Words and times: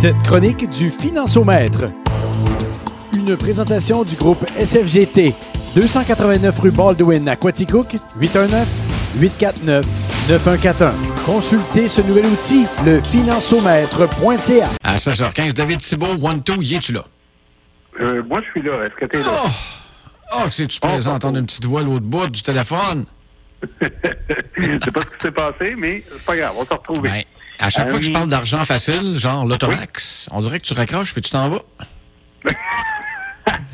Cette 0.00 0.22
chronique 0.22 0.68
du 0.68 0.92
Financiomètre. 0.92 1.90
Une 3.12 3.36
présentation 3.36 4.04
du 4.04 4.14
groupe 4.14 4.46
SFGT. 4.56 5.34
289 5.74 6.56
rue 6.60 6.70
Baldwin 6.70 7.28
à 7.28 7.34
Quaticook, 7.34 7.96
819-849-9141. 8.20 10.92
Consultez 11.26 11.88
ce 11.88 12.00
nouvel 12.02 12.26
outil, 12.26 12.66
le 12.86 13.00
financiomètre.ca. 13.00 14.68
À 14.84 14.94
16h15, 14.94 15.54
David 15.54 15.80
Thibault, 15.80 16.14
One 16.22 16.44
Two, 16.44 16.62
y 16.62 16.76
es-tu 16.76 16.92
là? 16.92 17.04
Euh, 18.00 18.22
moi, 18.22 18.40
je 18.46 18.50
suis 18.52 18.62
là. 18.62 18.84
Est-ce 18.84 18.94
que 18.94 19.06
tu 19.06 19.16
es 19.16 19.22
là? 19.24 19.42
Oh! 19.46 19.48
Oh, 20.36 20.44
que 20.44 20.54
c'est-tu 20.54 20.78
plaisant 20.78 21.14
d'entendre 21.14 21.38
une 21.38 21.46
petite 21.46 21.64
voix 21.64 21.80
à 21.80 21.82
l'autre 21.82 22.06
bout 22.06 22.28
du 22.28 22.42
téléphone? 22.42 23.04
je 23.80 24.78
sais 24.80 24.92
pas 24.92 25.00
ce 25.00 25.16
qui 25.16 25.22
s'est 25.22 25.32
passé, 25.32 25.74
mais 25.76 26.04
c'est 26.08 26.22
pas 26.22 26.36
grave, 26.36 26.52
on 26.54 26.60
va 26.60 26.66
se 26.66 26.74
retrouver. 26.74 27.26
À 27.58 27.70
chaque 27.70 27.88
fois 27.88 27.98
que 27.98 28.04
je 28.04 28.10
Euh, 28.10 28.14
parle 28.14 28.28
d'argent 28.28 28.64
facile, 28.64 29.18
genre 29.18 29.44
l'automax, 29.44 30.28
on 30.32 30.40
dirait 30.40 30.60
que 30.60 30.64
tu 30.64 30.74
raccroches 30.74 31.12
puis 31.12 31.22
tu 31.22 31.30
t'en 31.30 31.48
vas. 31.48 31.62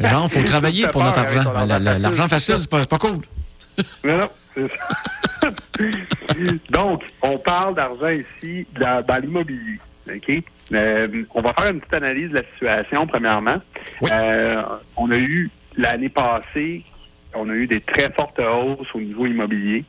genre, 0.01 0.31
faut 0.31 0.43
travailler 0.43 0.89
pour 0.89 1.03
notre 1.03 1.21
argent. 1.21 1.53
L'argent 1.99 2.29
facile. 2.29 2.57
c'est 2.61 2.71
pas, 2.71 2.85
pas 2.87 2.99
cool. 2.99 3.21
Non, 4.05 4.19
non, 4.19 4.31
c'est 4.55 4.69
ça. 4.69 5.51
Donc, 6.71 7.03
on 7.23 7.39
parle 7.39 7.75
d'argent 7.75 8.09
ici 8.09 8.67
dans, 8.79 9.05
dans 9.05 9.17
l'immobilier. 9.17 9.79
OK? 10.09 10.43
Euh, 10.73 11.25
on 11.35 11.43
va 11.43 11.53
faire 11.53 11.67
une 11.69 11.81
petite 11.81 11.95
analyse 11.95 12.31
de 12.31 12.37
la 12.37 12.43
situation, 12.55 13.07
premièrement. 13.07 13.61
Oui. 14.01 14.09
Euh, 14.13 14.63
on 14.97 15.11
a 15.11 15.17
eu, 15.17 15.51
l'année 15.77 16.09
passée, 16.09 16.85
on 17.35 17.49
a 17.49 17.53
eu 17.53 17.67
des 17.67 17.81
très 17.81 18.11
fortes 18.11 18.39
hausses 18.41 18.95
au 18.95 19.01
niveau 19.01 19.27
immobilier. 19.27 19.85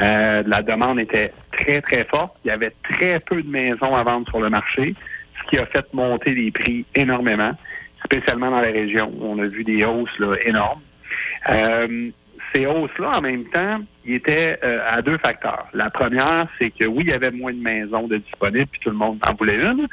Euh, 0.00 0.42
la 0.46 0.62
demande 0.62 1.00
était 1.00 1.32
très, 1.52 1.80
très 1.80 2.04
forte. 2.04 2.34
Il 2.44 2.48
y 2.48 2.50
avait 2.50 2.72
très 2.82 3.20
peu 3.20 3.42
de 3.42 3.48
maisons 3.48 3.94
à 3.94 4.02
vendre 4.02 4.28
sur 4.28 4.40
le 4.40 4.50
marché, 4.50 4.94
ce 5.38 5.50
qui 5.50 5.58
a 5.58 5.66
fait 5.66 5.92
monter 5.92 6.34
les 6.34 6.50
prix 6.50 6.84
énormément, 6.94 7.52
spécialement 8.04 8.50
dans 8.50 8.60
la 8.60 8.68
région. 8.68 9.12
où 9.18 9.26
On 9.26 9.38
a 9.38 9.46
vu 9.46 9.64
des 9.64 9.84
hausses 9.84 10.18
là, 10.18 10.34
énormes. 10.44 10.80
Euh, 11.48 12.10
ces 12.54 12.66
hausses-là, 12.66 13.18
en 13.18 13.20
même 13.20 13.44
temps, 13.46 13.80
ils 14.04 14.14
étaient 14.14 14.58
euh, 14.62 14.80
à 14.88 15.02
deux 15.02 15.18
facteurs. 15.18 15.66
La 15.74 15.90
première, 15.90 16.46
c'est 16.58 16.70
que 16.70 16.84
oui, 16.84 17.04
il 17.06 17.10
y 17.10 17.12
avait 17.12 17.30
moins 17.30 17.52
de 17.52 17.60
maisons 17.60 18.06
de 18.06 18.16
disponibles, 18.16 18.66
puis 18.66 18.80
tout 18.80 18.90
le 18.90 18.96
monde 18.96 19.18
en 19.26 19.34
voulait 19.34 19.56
une. 19.56 19.86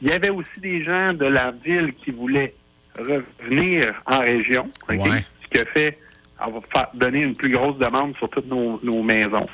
Il 0.00 0.08
y 0.08 0.12
avait 0.12 0.30
aussi 0.30 0.60
des 0.60 0.82
gens 0.84 1.12
de 1.12 1.26
la 1.26 1.50
ville 1.50 1.92
qui 1.94 2.10
voulaient 2.10 2.54
revenir 2.98 3.94
en 4.06 4.20
région? 4.20 4.68
Ouais. 4.88 4.98
ce 4.98 5.48
qui 5.50 5.60
a 5.60 5.64
fait 5.66 5.98
on 6.46 6.50
va 6.50 6.60
faire- 6.72 6.88
donner 6.94 7.20
une 7.22 7.34
plus 7.36 7.50
grosse 7.50 7.78
demande 7.78 8.16
sur 8.16 8.28
toutes 8.30 8.46
nos, 8.48 8.80
nos 8.82 9.02
maisons. 9.02 9.46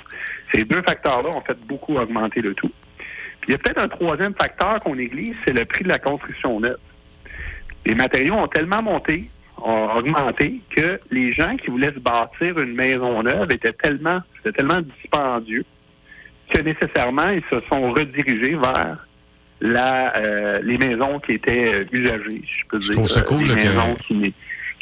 Ces 0.54 0.64
deux 0.64 0.82
facteurs-là 0.82 1.30
ont 1.30 1.40
fait 1.40 1.58
beaucoup 1.66 1.96
augmenter 1.96 2.40
le 2.42 2.54
tout. 2.54 2.70
Puis 3.40 3.48
il 3.48 3.52
y 3.52 3.54
a 3.54 3.58
peut-être 3.58 3.78
un 3.78 3.88
troisième 3.88 4.34
facteur 4.34 4.80
qu'on 4.80 4.94
néglige, 4.96 5.34
c'est 5.44 5.52
le 5.52 5.64
prix 5.64 5.84
de 5.84 5.88
la 5.88 5.98
construction 5.98 6.60
neuve. 6.60 6.78
Les 7.86 7.94
matériaux 7.94 8.34
ont 8.34 8.48
tellement 8.48 8.82
monté, 8.82 9.28
ont 9.62 9.88
augmenté, 9.96 10.60
que 10.74 10.98
les 11.10 11.32
gens 11.32 11.56
qui 11.56 11.70
voulaient 11.70 11.92
se 11.92 11.98
bâtir 11.98 12.58
une 12.58 12.74
maison 12.74 13.22
neuve 13.22 13.50
étaient 13.52 13.72
tellement, 13.72 14.20
c'était 14.36 14.56
tellement 14.56 14.80
dispendieux 14.80 15.64
que 16.50 16.60
nécessairement 16.60 17.28
ils 17.30 17.42
se 17.50 17.60
sont 17.68 17.92
redirigés 17.92 18.54
vers 18.56 19.06
la, 19.60 20.16
euh, 20.16 20.60
les 20.62 20.76
maisons 20.78 21.18
qui 21.20 21.32
étaient 21.32 21.86
usagées, 21.92 22.36
si 22.42 22.60
je 22.60 22.66
peux 22.68 22.80
Je 22.80 22.86
dire, 22.86 22.92
trouve 22.96 23.08
ça 23.08 23.20
euh, 23.20 23.22
cool, 23.24 23.42
les 23.42 23.48
là, 23.48 23.54
que- 23.54 23.60
maisons 23.60 23.94
qui, 24.06 24.34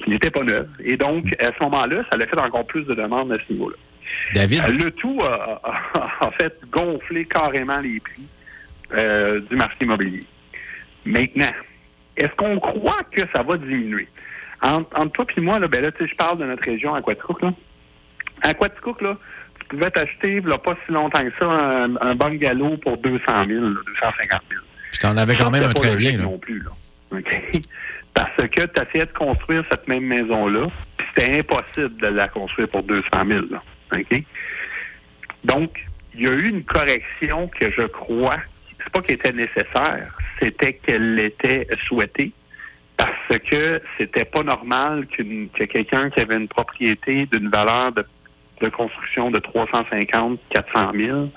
qui 0.05 0.11
n'étaient 0.11 0.31
pas 0.31 0.42
neuves. 0.42 0.69
Et 0.84 0.97
donc, 0.97 1.25
à 1.41 1.47
ce 1.56 1.62
moment-là, 1.62 2.03
ça 2.11 2.19
a 2.20 2.27
fait 2.27 2.39
encore 2.39 2.67
plus 2.67 2.84
de 2.84 2.95
demandes 2.95 3.33
à 3.33 3.36
ce 3.39 3.53
niveau-là. 3.53 3.77
David, 4.34 4.62
Euh, 4.69 4.72
Le 4.72 4.91
tout 4.91 5.20
a, 5.22 5.61
a- 5.64 6.27
a 6.27 6.31
fait 6.33 6.55
gonfler 6.70 7.25
carrément 7.25 7.78
les 7.81 7.98
prix 8.00 8.22
euh, 8.94 9.41
du 9.41 9.56
marché 9.56 9.77
immobilier. 9.83 10.25
Maintenant, 11.06 11.53
est-ce 12.17 12.33
qu'on 12.36 12.59
croit 12.61 13.03
que 13.11 13.22
ça 13.33 13.42
va 13.42 13.56
diminuer? 13.56 14.06
Entre, 14.61 14.89
entre 14.98 15.12
toi 15.12 15.25
et 15.36 15.41
moi, 15.41 15.59
là, 15.59 15.67
ben 15.69 15.83
là, 15.83 15.91
tu 15.91 16.06
je 16.06 16.14
parle 16.14 16.39
de 16.39 16.44
notre 16.44 16.62
région 16.62 16.94
à 16.94 17.03
Quaticook, 17.03 17.43
là. 17.43 17.53
À 18.43 18.54
Quaticook, 18.54 19.00
là, 19.03 19.16
tu 19.60 19.66
pouvais 19.66 19.91
t'acheter, 19.91 20.37
il 20.37 20.47
n'y 20.47 20.53
a 20.53 20.59
pas 20.59 20.77
si 20.87 20.93
longtemps 20.93 21.25
que 21.25 21.32
ça, 21.38 21.47
un, 21.47 21.97
un 22.00 22.15
bungalow 22.15 22.77
pour 22.77 22.98
200 22.98 23.22
000, 23.27 23.65
là, 23.65 23.81
250 23.87 24.41
000. 24.50 24.62
je 24.93 24.98
t'en 25.00 25.16
avais 25.16 25.34
quand 25.37 25.50
même 25.50 25.65
un 25.65 25.72
très 25.72 25.97
bien. 25.97 26.12
là. 26.19 26.25
non 26.25 26.38
plus, 26.38 26.60
là. 26.60 26.71
Parce 28.15 28.37
que 28.37 28.67
tu 28.67 28.83
essayais 28.83 29.06
de 29.06 29.12
construire 29.12 29.65
cette 29.71 29.89
même 29.89 30.05
maison-là, 30.05 30.67
puis 30.97 31.06
c'était 31.15 31.39
impossible 31.41 31.97
de 31.97 32.06
la 32.09 32.28
construire 32.28 32.69
pour 32.69 32.83
200 32.83 33.09
000, 33.27 33.47
là. 33.50 33.62
OK? 33.95 34.23
Donc, 35.45 35.84
il 36.15 36.22
y 36.22 36.27
a 36.27 36.33
eu 36.33 36.49
une 36.49 36.62
correction 36.65 37.49
que 37.49 37.71
je 37.71 37.83
crois, 37.83 38.39
c'est 38.78 38.91
pas 38.91 39.01
qu'elle 39.01 39.17
était 39.17 39.33
nécessaire, 39.33 40.17
c'était 40.39 40.75
qu'elle 40.75 41.19
était 41.19 41.67
souhaitée 41.87 42.33
parce 42.97 43.41
que 43.51 43.81
c'était 43.99 44.25
pas 44.27 44.43
normal 44.43 45.06
qu'une- 45.06 45.49
que 45.49 45.65
quelqu'un 45.65 46.11
qui 46.11 46.21
avait 46.21 46.37
une 46.37 46.49
propriété 46.49 47.27
d'une 47.27 47.49
valeur 47.49 47.93
de, 47.93 48.05
de 48.61 48.69
construction 48.69 49.31
de 49.31 49.39
350, 49.39 50.39
400 50.51 50.93
000, 50.95 51.33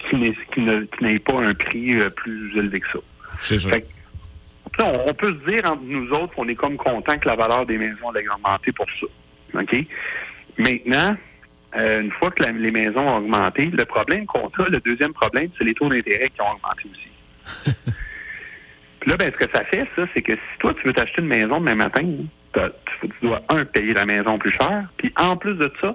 qui 0.00 0.16
n'ait 0.16 0.34
qui 0.52 0.60
ne- 0.60 0.82
qui 0.82 1.04
n'ait 1.04 1.18
pas 1.18 1.40
un 1.40 1.54
prix 1.54 1.96
euh, 1.98 2.10
plus 2.10 2.56
élevé 2.58 2.80
que 2.80 2.88
ça. 2.92 2.98
C'est 3.40 3.58
ça. 3.58 3.70
Fait 3.70 3.82
que, 3.82 3.86
on, 4.78 5.14
peut 5.14 5.34
se 5.34 5.50
dire 5.50 5.64
entre 5.64 5.82
nous 5.84 6.10
autres 6.10 6.34
qu'on 6.34 6.48
est 6.48 6.54
comme 6.54 6.76
content 6.76 7.18
que 7.18 7.28
la 7.28 7.36
valeur 7.36 7.66
des 7.66 7.78
maisons 7.78 8.14
ait 8.14 8.28
augmenté 8.28 8.72
pour 8.72 8.86
ça. 9.00 9.06
OK? 9.60 9.76
Maintenant, 10.58 11.16
euh, 11.76 12.00
une 12.00 12.10
fois 12.10 12.30
que 12.30 12.42
la- 12.42 12.52
les 12.52 12.70
maisons 12.70 13.00
ont 13.00 13.18
augmenté, 13.18 13.66
le 13.66 13.84
problème 13.84 14.26
qu'on 14.26 14.48
a, 14.48 14.68
le 14.68 14.80
deuxième 14.80 15.12
problème, 15.12 15.48
c'est 15.56 15.64
les 15.64 15.74
taux 15.74 15.88
d'intérêt 15.88 16.30
qui 16.30 16.40
ont 16.40 16.52
augmenté 16.52 16.88
aussi. 16.92 17.74
Puis 19.00 19.10
là, 19.10 19.16
ben, 19.16 19.32
ce 19.32 19.36
que 19.44 19.50
ça 19.54 19.64
fait, 19.64 19.86
ça, 19.94 20.06
c'est 20.12 20.22
que 20.22 20.34
si 20.34 20.58
toi, 20.58 20.74
tu 20.74 20.86
veux 20.86 20.92
t'acheter 20.92 21.20
une 21.22 21.28
maison 21.28 21.60
demain 21.60 21.74
matin, 21.76 22.02
tu, 22.52 23.08
dois, 23.22 23.42
un, 23.48 23.64
payer 23.64 23.94
la 23.94 24.06
maison 24.06 24.38
plus 24.38 24.50
cher, 24.50 24.84
puis 24.96 25.12
en 25.16 25.36
plus 25.36 25.54
de 25.54 25.70
ça, 25.80 25.94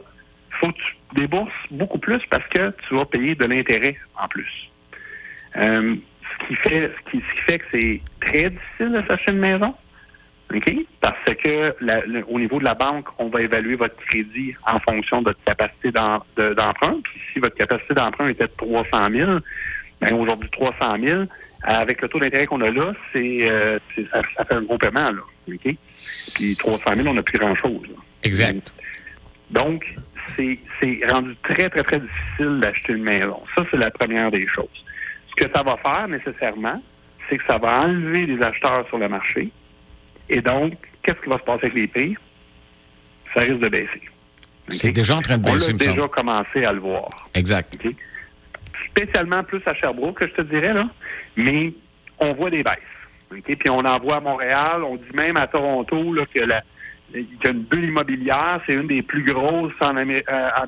il 0.51 0.55
faut 0.57 0.67
que 0.71 0.77
tu 0.77 0.95
débourses 1.15 1.51
beaucoup 1.71 1.97
plus 1.97 2.21
parce 2.29 2.47
que 2.47 2.73
tu 2.87 2.95
vas 2.95 3.05
payer 3.05 3.35
de 3.35 3.45
l'intérêt 3.45 3.97
en 4.21 4.27
plus. 4.27 4.69
Euh, 5.57 5.95
ce 6.39 6.47
qui 6.47 6.55
fait 6.55 6.91
ce 7.05 7.11
qui, 7.11 7.17
ce 7.17 7.33
qui 7.35 7.41
fait 7.47 7.59
que 7.59 7.65
c'est 7.71 8.01
très 8.21 8.49
difficile 8.49 8.91
de 8.93 9.03
s'acheter 9.07 9.31
une 9.31 9.39
maison. 9.39 9.73
OK? 10.53 10.73
Parce 10.99 11.17
que 11.41 11.73
la- 11.79 12.05
le- 12.05 12.25
au 12.27 12.37
niveau 12.39 12.59
de 12.59 12.65
la 12.65 12.73
banque, 12.73 13.07
on 13.17 13.27
va 13.29 13.41
évaluer 13.41 13.75
votre 13.75 13.95
crédit 14.07 14.53
en 14.67 14.79
fonction 14.81 15.21
de 15.21 15.27
votre 15.29 15.43
capacité 15.45 15.91
d'em- 15.91 16.19
de- 16.35 16.53
d'emprunt. 16.53 16.97
Puis 17.03 17.21
si 17.31 17.39
votre 17.39 17.55
capacité 17.55 17.93
d'emprunt 17.93 18.27
était 18.27 18.47
de 18.47 18.51
300 18.57 19.09
000, 19.11 19.31
ben 20.01 20.13
aujourd'hui 20.13 20.49
300 20.49 20.97
000, 20.99 21.23
avec 21.63 22.01
le 22.01 22.09
taux 22.09 22.19
d'intérêt 22.19 22.47
qu'on 22.47 22.59
a 22.61 22.69
là, 22.69 22.91
c'est 23.13 23.45
euh, 23.49 23.79
ça, 24.11 24.21
ça 24.35 24.43
fait 24.45 24.55
un 24.55 24.61
gros 24.63 24.77
paiement. 24.77 25.11
Là, 25.11 25.21
OK? 25.47 25.75
Puis 26.35 26.55
300 26.57 26.95
000, 26.97 27.07
on 27.07 27.13
n'a 27.13 27.23
plus 27.23 27.37
grand-chose. 27.39 27.87
Exact. 28.23 28.73
Donc, 29.51 29.95
c'est 30.35 30.57
rendu 31.09 31.35
très, 31.43 31.69
très, 31.69 31.83
très 31.83 31.99
difficile 31.99 32.59
d'acheter 32.61 32.93
une 32.93 33.03
maison. 33.03 33.41
Ça, 33.55 33.63
c'est 33.69 33.77
la 33.77 33.91
première 33.91 34.31
des 34.31 34.47
choses. 34.47 34.85
Ce 35.31 35.45
que 35.45 35.51
ça 35.53 35.63
va 35.63 35.77
faire 35.77 36.07
nécessairement, 36.07 36.81
c'est 37.29 37.37
que 37.37 37.43
ça 37.45 37.57
va 37.57 37.81
enlever 37.81 38.25
les 38.25 38.41
acheteurs 38.41 38.85
sur 38.87 38.97
le 38.97 39.07
marché. 39.09 39.49
Et 40.29 40.41
donc, 40.41 40.73
qu'est-ce 41.03 41.21
qui 41.21 41.29
va 41.29 41.37
se 41.39 41.43
passer 41.43 41.65
avec 41.67 41.73
les 41.73 41.87
prix? 41.87 42.15
Ça 43.33 43.41
risque 43.41 43.59
de 43.59 43.69
baisser. 43.69 44.01
C'est 44.69 44.91
déjà 44.91 45.15
en 45.17 45.21
train 45.21 45.37
de 45.37 45.49
On 45.49 45.53
baisser, 45.53 45.67
l'a 45.67 45.71
il 45.71 45.73
me 45.73 45.79
déjà 45.79 45.95
semble. 45.95 46.09
commencé 46.09 46.65
à 46.65 46.71
le 46.73 46.79
voir. 46.79 47.29
Exact. 47.33 47.77
Spécialement 48.89 49.43
plus 49.43 49.61
à 49.65 49.73
Sherbrooke, 49.73 50.19
que 50.19 50.27
je 50.27 50.33
te 50.33 50.41
dirais, 50.41 50.73
là. 50.73 50.87
Mais 51.37 51.73
on 52.19 52.33
voit 52.33 52.49
des 52.49 52.63
baisses. 52.63 52.77
Puis 53.45 53.69
on 53.69 53.85
en 53.85 53.99
voit 53.99 54.17
à 54.17 54.19
Montréal. 54.19 54.83
On 54.83 54.95
dit 54.95 55.11
même 55.13 55.37
à 55.37 55.47
Toronto 55.47 56.13
là, 56.13 56.23
que 56.33 56.41
la, 56.41 56.61
qu'il 57.11 57.25
y 57.43 57.47
a 57.47 57.51
une 57.51 57.63
bulle 57.63 57.85
immobilière, 57.85 58.61
c'est 58.65 58.73
une 58.73 58.87
des 58.87 59.01
plus 59.01 59.23
grosses 59.23 59.73
en 59.79 59.95
euh, 59.95 60.21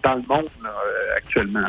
dans 0.03 0.16
le 0.16 0.23
monde 0.28 0.50
là, 0.63 0.69
euh, 0.69 1.18
actuellement. 1.18 1.68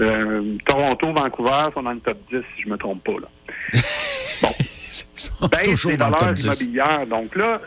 Euh, 0.00 0.56
Toronto, 0.66 1.12
Vancouver 1.12 1.68
sont 1.72 1.82
dans 1.82 1.92
le 1.92 2.00
top 2.00 2.18
10, 2.30 2.38
si 2.56 2.62
je 2.62 2.68
me 2.68 2.76
trompe 2.76 3.04
pas. 3.04 3.12
Là. 3.20 4.50
Sont 4.90 5.48
Baisse 5.48 5.62
toujours 5.62 5.90
des 5.92 5.96
dans 5.96 6.06
le 6.06 6.10
top 6.12 6.20
valeurs 6.20 6.34
10. 6.34 6.44
immobilières. 6.62 7.06
Donc 7.06 7.34
là, 7.36 7.60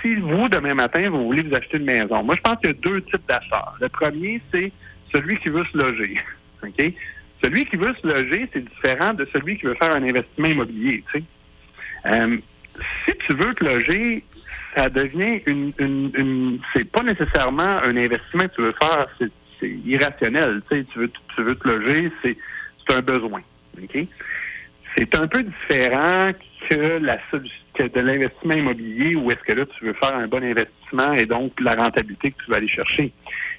si 0.00 0.14
vous, 0.14 0.48
demain 0.48 0.74
matin, 0.74 1.10
vous 1.10 1.24
voulez 1.24 1.42
vous 1.42 1.54
acheter 1.54 1.76
une 1.76 1.84
maison, 1.84 2.22
moi, 2.22 2.36
je 2.36 2.40
pense 2.40 2.58
qu'il 2.58 2.68
y 2.68 2.72
a 2.72 2.74
deux 2.74 3.02
types 3.02 3.26
d'acheteurs. 3.28 3.76
Le 3.80 3.88
premier, 3.90 4.40
c'est 4.52 4.72
celui 5.12 5.38
qui 5.38 5.48
veut 5.50 5.64
se 5.70 5.76
loger. 5.76 6.18
OK? 6.62 6.92
Celui 7.42 7.66
qui 7.66 7.76
veut 7.76 7.94
se 8.00 8.06
loger, 8.06 8.48
c'est 8.52 8.64
différent 8.64 9.12
de 9.14 9.26
celui 9.32 9.58
qui 9.58 9.66
veut 9.66 9.74
faire 9.74 9.92
un 9.92 10.02
investissement 10.02 10.48
immobilier. 10.48 11.02
tu 11.12 11.18
sais. 11.18 11.24
Euh, 12.06 12.36
si 13.06 13.12
tu 13.26 13.32
veux 13.34 13.54
te 13.54 13.64
loger, 13.64 14.24
ça 14.74 14.88
devient 14.88 15.42
une, 15.46 15.72
une, 15.78 16.10
une- 16.14 16.58
c'est 16.72 16.90
pas 16.90 17.02
nécessairement 17.02 17.78
un 17.82 17.96
investissement 17.96 18.48
que 18.48 18.54
tu 18.54 18.62
veux 18.62 18.74
faire, 18.80 19.06
c'est, 19.18 19.30
c'est 19.60 19.70
irrationnel. 19.84 20.62
Tu 20.70 20.76
sais, 20.78 20.84
tu 20.92 20.98
veux, 20.98 21.10
tu 21.36 21.42
veux 21.42 21.54
te 21.54 21.68
loger, 21.68 22.10
c'est, 22.22 22.36
un 22.92 23.02
besoin. 23.02 23.40
C'est 24.96 25.14
un 25.14 25.28
peu 25.28 25.44
différent 25.44 26.32
que 26.68 26.98
la 27.00 27.18
solu- 27.30 27.50
que 27.74 27.84
de 27.84 28.00
l'investissement 28.00 28.54
immobilier 28.54 29.14
où 29.14 29.30
est-ce 29.30 29.40
que 29.44 29.52
là 29.52 29.64
tu 29.66 29.84
veux 29.84 29.92
faire 29.92 30.14
un 30.16 30.26
bon 30.26 30.42
investissement 30.42 31.12
et 31.12 31.24
donc 31.26 31.52
la 31.60 31.76
rentabilité 31.76 32.32
que 32.32 32.42
tu 32.44 32.50
vas 32.50 32.56
aller 32.56 32.66
chercher. 32.68 33.12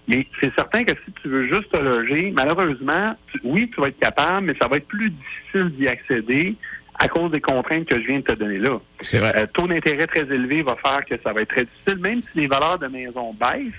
Mais 0.10 0.28
c'est 0.42 0.54
certain 0.56 0.84
que 0.84 0.94
si 1.06 1.12
tu 1.22 1.30
veux 1.30 1.48
juste 1.48 1.72
te 1.72 1.78
loger, 1.78 2.34
malheureusement, 2.36 3.16
tu- 3.32 3.40
oui, 3.44 3.72
tu 3.74 3.80
vas 3.80 3.88
être 3.88 4.00
capable, 4.00 4.48
mais 4.48 4.54
ça 4.62 4.68
va 4.68 4.78
être 4.78 4.88
plus 4.88 5.10
difficile 5.12 5.70
d'y 5.78 5.88
accéder 5.88 6.56
à 7.00 7.08
cause 7.08 7.32
des 7.32 7.40
contraintes 7.42 7.86
que 7.86 8.00
je 8.00 8.08
viens 8.08 8.20
de 8.20 8.26
te 8.26 8.34
donner 8.34 8.58
là. 8.58 8.78
C'est 9.00 9.20
vrai. 9.20 9.32
Euh, 9.36 9.46
taux 9.54 9.68
d'intérêt 9.68 10.08
très 10.08 10.22
élevé 10.24 10.62
va 10.62 10.76
faire 10.76 11.06
que 11.06 11.16
ça 11.18 11.32
va 11.32 11.42
être 11.44 11.50
très 11.50 11.64
difficile. 11.66 11.98
Même 12.00 12.22
si 12.22 12.40
les 12.42 12.48
valeurs 12.48 12.78
de 12.80 12.88
maison 12.88 13.34
baissent, 13.34 13.72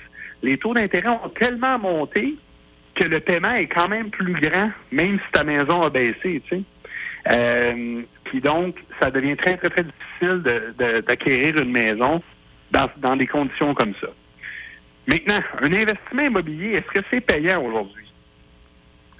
les 0.42 0.58
taux 0.58 0.74
d'intérêt 0.74 1.08
ont 1.08 1.28
tellement 1.28 1.78
monté 1.78 2.34
que 2.94 3.04
le 3.04 3.20
paiement 3.20 3.54
est 3.54 3.66
quand 3.66 3.88
même 3.88 4.10
plus 4.10 4.34
grand, 4.34 4.70
même 4.90 5.18
si 5.18 5.32
ta 5.32 5.44
maison 5.44 5.82
a 5.82 5.90
baissé, 5.90 6.42
tu 6.46 6.56
sais. 6.56 6.62
Euh, 7.30 8.02
puis 8.24 8.40
donc, 8.40 8.76
ça 9.00 9.10
devient 9.10 9.36
très, 9.36 9.56
très, 9.56 9.70
très 9.70 9.84
difficile 9.84 10.42
d'acquérir 11.06 11.56
une 11.58 11.70
maison 11.70 12.22
dans, 12.70 12.90
dans 12.96 13.16
des 13.16 13.26
conditions 13.26 13.74
comme 13.74 13.94
ça. 14.00 14.08
Maintenant, 15.06 15.40
un 15.60 15.72
investissement 15.72 16.22
immobilier, 16.22 16.72
est-ce 16.72 17.00
que 17.00 17.04
c'est 17.10 17.20
payant 17.20 17.62
aujourd'hui? 17.62 18.04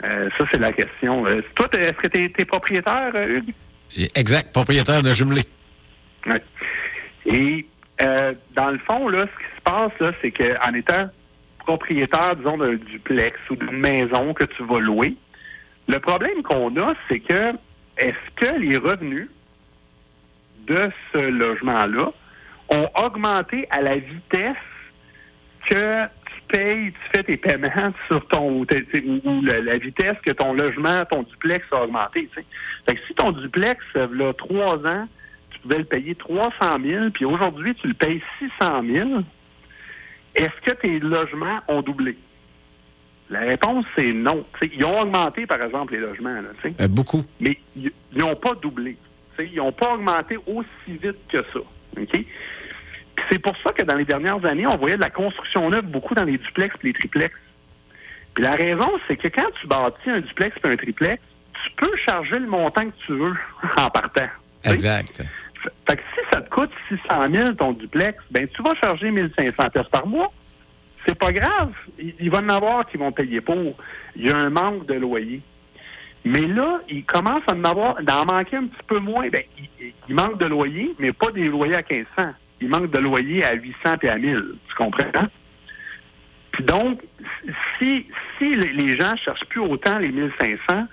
Euh, 0.05 0.29
ça, 0.37 0.45
c'est 0.51 0.59
la 0.59 0.73
question. 0.73 1.27
Euh, 1.27 1.43
toi, 1.55 1.69
est-ce 1.73 1.97
que 1.97 2.09
tu 2.09 2.33
es, 2.37 2.45
propriétaire, 2.45 3.13
Hugues? 3.15 3.55
Exact, 4.15 4.53
propriétaire 4.53 5.03
de 5.03 5.13
jumelé. 5.13 5.43
Et 7.27 7.67
dans 8.55 8.71
le 8.71 8.79
fond, 8.79 9.09
là, 9.09 9.27
ce 9.27 9.39
qui 9.39 9.57
se 9.57 9.61
passe, 9.63 9.93
là, 10.01 10.13
c'est 10.21 10.31
qu'en 10.31 10.75
étant 10.75 11.09
propriétaire, 11.59 12.37
disons, 12.37 12.59
d'un 12.59 12.75
duplex 12.75 13.39
ou 13.51 13.57
d'une 13.57 13.79
maison 13.79 14.35
que 14.35 14.45
tu 14.45 14.65
vas 14.65 14.81
louer, 14.81 15.15
le 15.89 15.99
problème 16.01 16.43
qu'on 16.43 16.77
a, 16.77 16.95
c'est 17.09 17.21
que 17.21 17.53
est-ce 17.99 18.31
que 18.37 18.59
les 18.59 18.77
revenus 18.77 19.29
de 20.67 20.91
ce 21.13 21.19
logement-là 21.19 22.13
ont 22.69 22.89
augmenté 22.97 23.67
à 23.71 23.83
la 23.83 23.97
vitesse 23.97 24.57
que 25.69 26.05
tu 26.05 26.43
payes, 26.49 26.93
tu 26.93 27.11
fais 27.13 27.23
tes 27.25 27.37
paiements 27.37 27.93
sur 28.07 28.27
ton 28.29 28.51
ou, 28.51 28.67
la, 29.43 29.79
vitesse 29.79 30.17
que 30.25 30.31
ton 30.31 30.53
logement, 30.55 31.05
ton 31.05 31.23
duplex 31.23 31.67
a 31.73 31.85
augmenté. 31.85 32.29
Si 33.07 33.15
ton 33.15 33.33
duplex, 33.33 33.85
là, 33.95 34.33
trois 34.33 34.87
ans, 34.87 35.07
pouvais 35.63 35.79
le 35.79 35.85
payer 35.85 36.15
300 36.15 36.53
000, 36.85 37.11
puis 37.11 37.25
aujourd'hui, 37.25 37.75
tu 37.75 37.89
le 37.89 37.95
payes 37.95 38.23
600 38.39 38.83
000, 38.85 39.11
est-ce 40.35 40.61
que 40.63 40.71
tes 40.73 40.99
logements 40.99 41.61
ont 41.69 41.83
doublé? 41.83 42.17
La 43.31 43.41
réponse, 43.41 43.87
c'est 43.97 44.13
non. 44.13 44.45
ils 44.61 44.85
ont 44.85 45.01
augmenté, 45.01 45.47
par 45.47 45.63
exemple, 45.63 45.95
les 45.95 46.01
logements. 46.01 46.35
Là, 46.35 46.71
euh, 46.81 46.89
beaucoup. 46.89 47.25
Mais 47.41 47.59
ils 47.77 47.91
n'ont 48.15 48.37
pas 48.37 48.55
doublé. 48.55 48.97
ils 49.39 49.57
n'ont 49.57 49.73
pas 49.73 49.95
augmenté 49.95 50.37
aussi 50.47 50.99
vite 51.03 51.17
que 51.29 51.43
ça. 51.53 51.61
OK? 51.99 52.25
C'est 53.31 53.39
pour 53.39 53.57
ça 53.59 53.73
que 53.73 53.83
dans 53.83 53.95
les 53.95 54.05
dernières 54.05 54.45
années, 54.45 54.67
on 54.67 54.77
voyait 54.77 54.97
de 54.97 55.03
la 55.03 55.11
construction 55.11 55.71
neuve 55.71 55.87
beaucoup 55.87 56.15
dans 56.15 56.25
les 56.25 56.37
duplex 56.39 56.75
et 56.83 56.89
les 56.89 56.93
triplex. 56.93 57.35
Puis 58.35 58.45
la 58.45 58.55
raison, 58.55 58.91
c'est 59.07 59.17
que 59.17 59.29
quand 59.29 59.49
tu 59.61 59.67
bâtis 59.67 60.11
un 60.11 60.21
duplex 60.21 60.57
et 60.63 60.69
un 60.69 60.77
triplex, 60.77 61.23
tu 61.65 61.71
peux 61.77 61.97
charger 61.97 62.39
le 62.39 62.47
montant 62.47 62.87
que 62.87 62.97
tu 63.07 63.13
veux 63.13 63.35
en 63.77 63.91
partant. 63.91 64.29
Exact. 64.65 65.23
Fait 65.89 65.97
que 65.97 66.03
si 66.15 66.21
ça 66.33 66.41
te 66.41 66.51
coûte 66.51 66.71
600 66.89 67.31
000 67.31 67.53
ton 67.55 67.73
duplex, 67.73 68.23
ben 68.31 68.47
tu 68.49 68.63
vas 68.63 68.75
charger 68.75 69.11
1500 69.11 69.71
pièces 69.71 69.89
par 69.89 70.07
mois. 70.07 70.33
C'est 71.07 71.19
pas 71.19 71.33
grave. 71.33 71.73
Il, 71.99 72.31
va 72.31 72.39
y 72.39 72.45
en 72.45 72.49
avoir 72.49 72.87
qui 72.87 72.97
vont 72.97 73.11
payer 73.11 73.41
pour. 73.41 73.77
Il 74.15 74.27
y 74.27 74.31
a 74.31 74.37
un 74.37 74.51
manque 74.51 74.87
de 74.87 74.95
loyer. 74.95 75.41
Mais 76.25 76.47
là, 76.47 76.81
il 76.89 77.05
commence 77.05 77.43
à 77.49 77.55
en 77.55 78.25
manquer 78.25 78.57
un 78.57 78.67
petit 78.67 78.87
peu 78.87 79.01
moins. 79.01 79.29
Ben, 79.29 79.43
il, 80.09 80.15
manque 80.15 80.39
de 80.39 80.47
loyer, 80.47 80.95
mais 81.01 81.13
pas 81.13 81.33
des 81.33 81.49
loyers 81.49 81.75
à 81.75 81.83
1500 81.83 82.35
il 82.63 82.69
manque 82.69 82.91
de 82.91 82.99
loyer 82.99 83.45
à 83.45 83.55
800 83.55 83.97
et 84.03 84.09
à 84.09 84.17
1000. 84.17 84.55
Tu 84.69 84.75
comprends? 84.77 85.27
Puis 86.53 86.65
donc, 86.65 87.03
si, 87.79 88.07
les 88.41 88.97
gens 88.97 89.17
cherchent 89.17 89.45
plus 89.47 89.61
autant 89.61 89.99
les 89.99 90.11
1500 90.11 90.87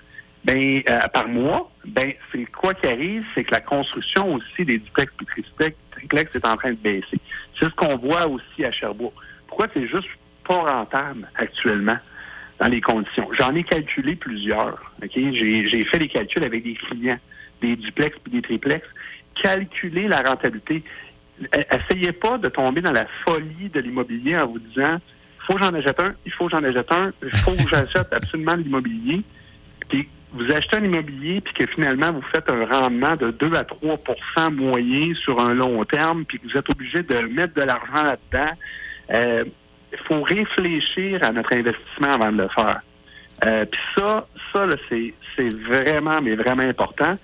ben, 0.44 0.82
euh, 0.88 1.08
par 1.08 1.28
mois, 1.28 1.70
ben, 1.84 2.12
c'est 2.32 2.44
quoi 2.46 2.74
qui 2.74 2.86
arrive, 2.86 3.24
c'est 3.34 3.44
que 3.44 3.52
la 3.52 3.60
construction 3.60 4.34
aussi 4.34 4.64
des 4.64 4.78
duplex 4.78 5.12
et 5.60 5.74
triplex 5.90 6.34
est 6.34 6.44
en 6.44 6.56
train 6.56 6.70
de 6.70 6.76
baisser. 6.76 7.20
C'est 7.58 7.66
ce 7.66 7.74
qu'on 7.74 7.96
voit 7.96 8.26
aussi 8.26 8.64
à 8.64 8.72
Sherbrooke. 8.72 9.14
Pourquoi 9.46 9.68
c'est 9.74 9.86
juste 9.86 10.08
pas 10.46 10.62
rentable 10.62 11.28
actuellement 11.34 11.98
dans 12.58 12.68
les 12.68 12.80
conditions? 12.80 13.28
J'en 13.38 13.54
ai 13.54 13.64
calculé 13.64 14.16
plusieurs. 14.16 14.92
Ok, 15.02 15.12
J'ai 15.14 15.84
fait 15.84 15.98
les 15.98 16.08
calculs 16.08 16.44
avec 16.44 16.64
des 16.64 16.74
clients, 16.74 17.18
des 17.60 17.76
duplex 17.76 18.16
et 18.26 18.30
des 18.30 18.42
triplex. 18.42 18.86
Calculer 19.34 20.08
la 20.08 20.22
rentabilité 20.22 20.82
essayez 21.72 22.12
pas 22.12 22.38
de 22.38 22.48
tomber 22.48 22.80
dans 22.80 22.92
la 22.92 23.06
folie 23.24 23.68
de 23.72 23.80
l'immobilier 23.80 24.36
en 24.36 24.46
vous 24.46 24.58
disant 24.58 24.98
faut 25.38 25.54
que 25.54 25.60
j'en 25.60 25.74
achète 25.74 25.98
un, 25.98 26.14
il 26.26 26.32
faut 26.32 26.46
que 26.46 26.50
j'en 26.52 26.62
achète 26.62 26.92
un, 26.92 27.12
il 27.22 27.36
faut 27.38 27.52
que 27.52 27.68
j'achète 27.68 28.08
absolument 28.12 28.56
de 28.56 28.62
l'immobilier. 28.62 29.22
Puis 29.88 30.08
vous 30.32 30.50
achetez 30.52 30.76
un 30.76 30.84
immobilier, 30.84 31.40
puis 31.40 31.54
que 31.54 31.66
finalement 31.66 32.12
vous 32.12 32.22
faites 32.22 32.48
un 32.48 32.64
rendement 32.64 33.16
de 33.16 33.30
2 33.30 33.54
à 33.54 33.64
3% 33.64 34.54
moyen 34.54 35.14
sur 35.14 35.40
un 35.40 35.54
long 35.54 35.84
terme, 35.84 36.24
puis 36.24 36.38
que 36.38 36.48
vous 36.48 36.56
êtes 36.56 36.68
obligé 36.70 37.02
de 37.02 37.18
mettre 37.20 37.54
de 37.54 37.62
l'argent 37.62 38.02
là-dedans. 38.02 38.52
Il 39.08 39.14
euh, 39.16 39.44
faut 40.04 40.22
réfléchir 40.22 41.22
à 41.24 41.32
notre 41.32 41.52
investissement 41.52 42.12
avant 42.12 42.32
de 42.32 42.42
le 42.42 42.48
faire. 42.48 42.80
Euh, 43.44 43.64
puis 43.64 43.80
ça, 43.96 44.26
ça 44.52 44.66
c'est 45.36 45.54
vraiment, 45.54 46.20
mais 46.20 46.34
vraiment 46.34 46.62
important. 46.62 47.16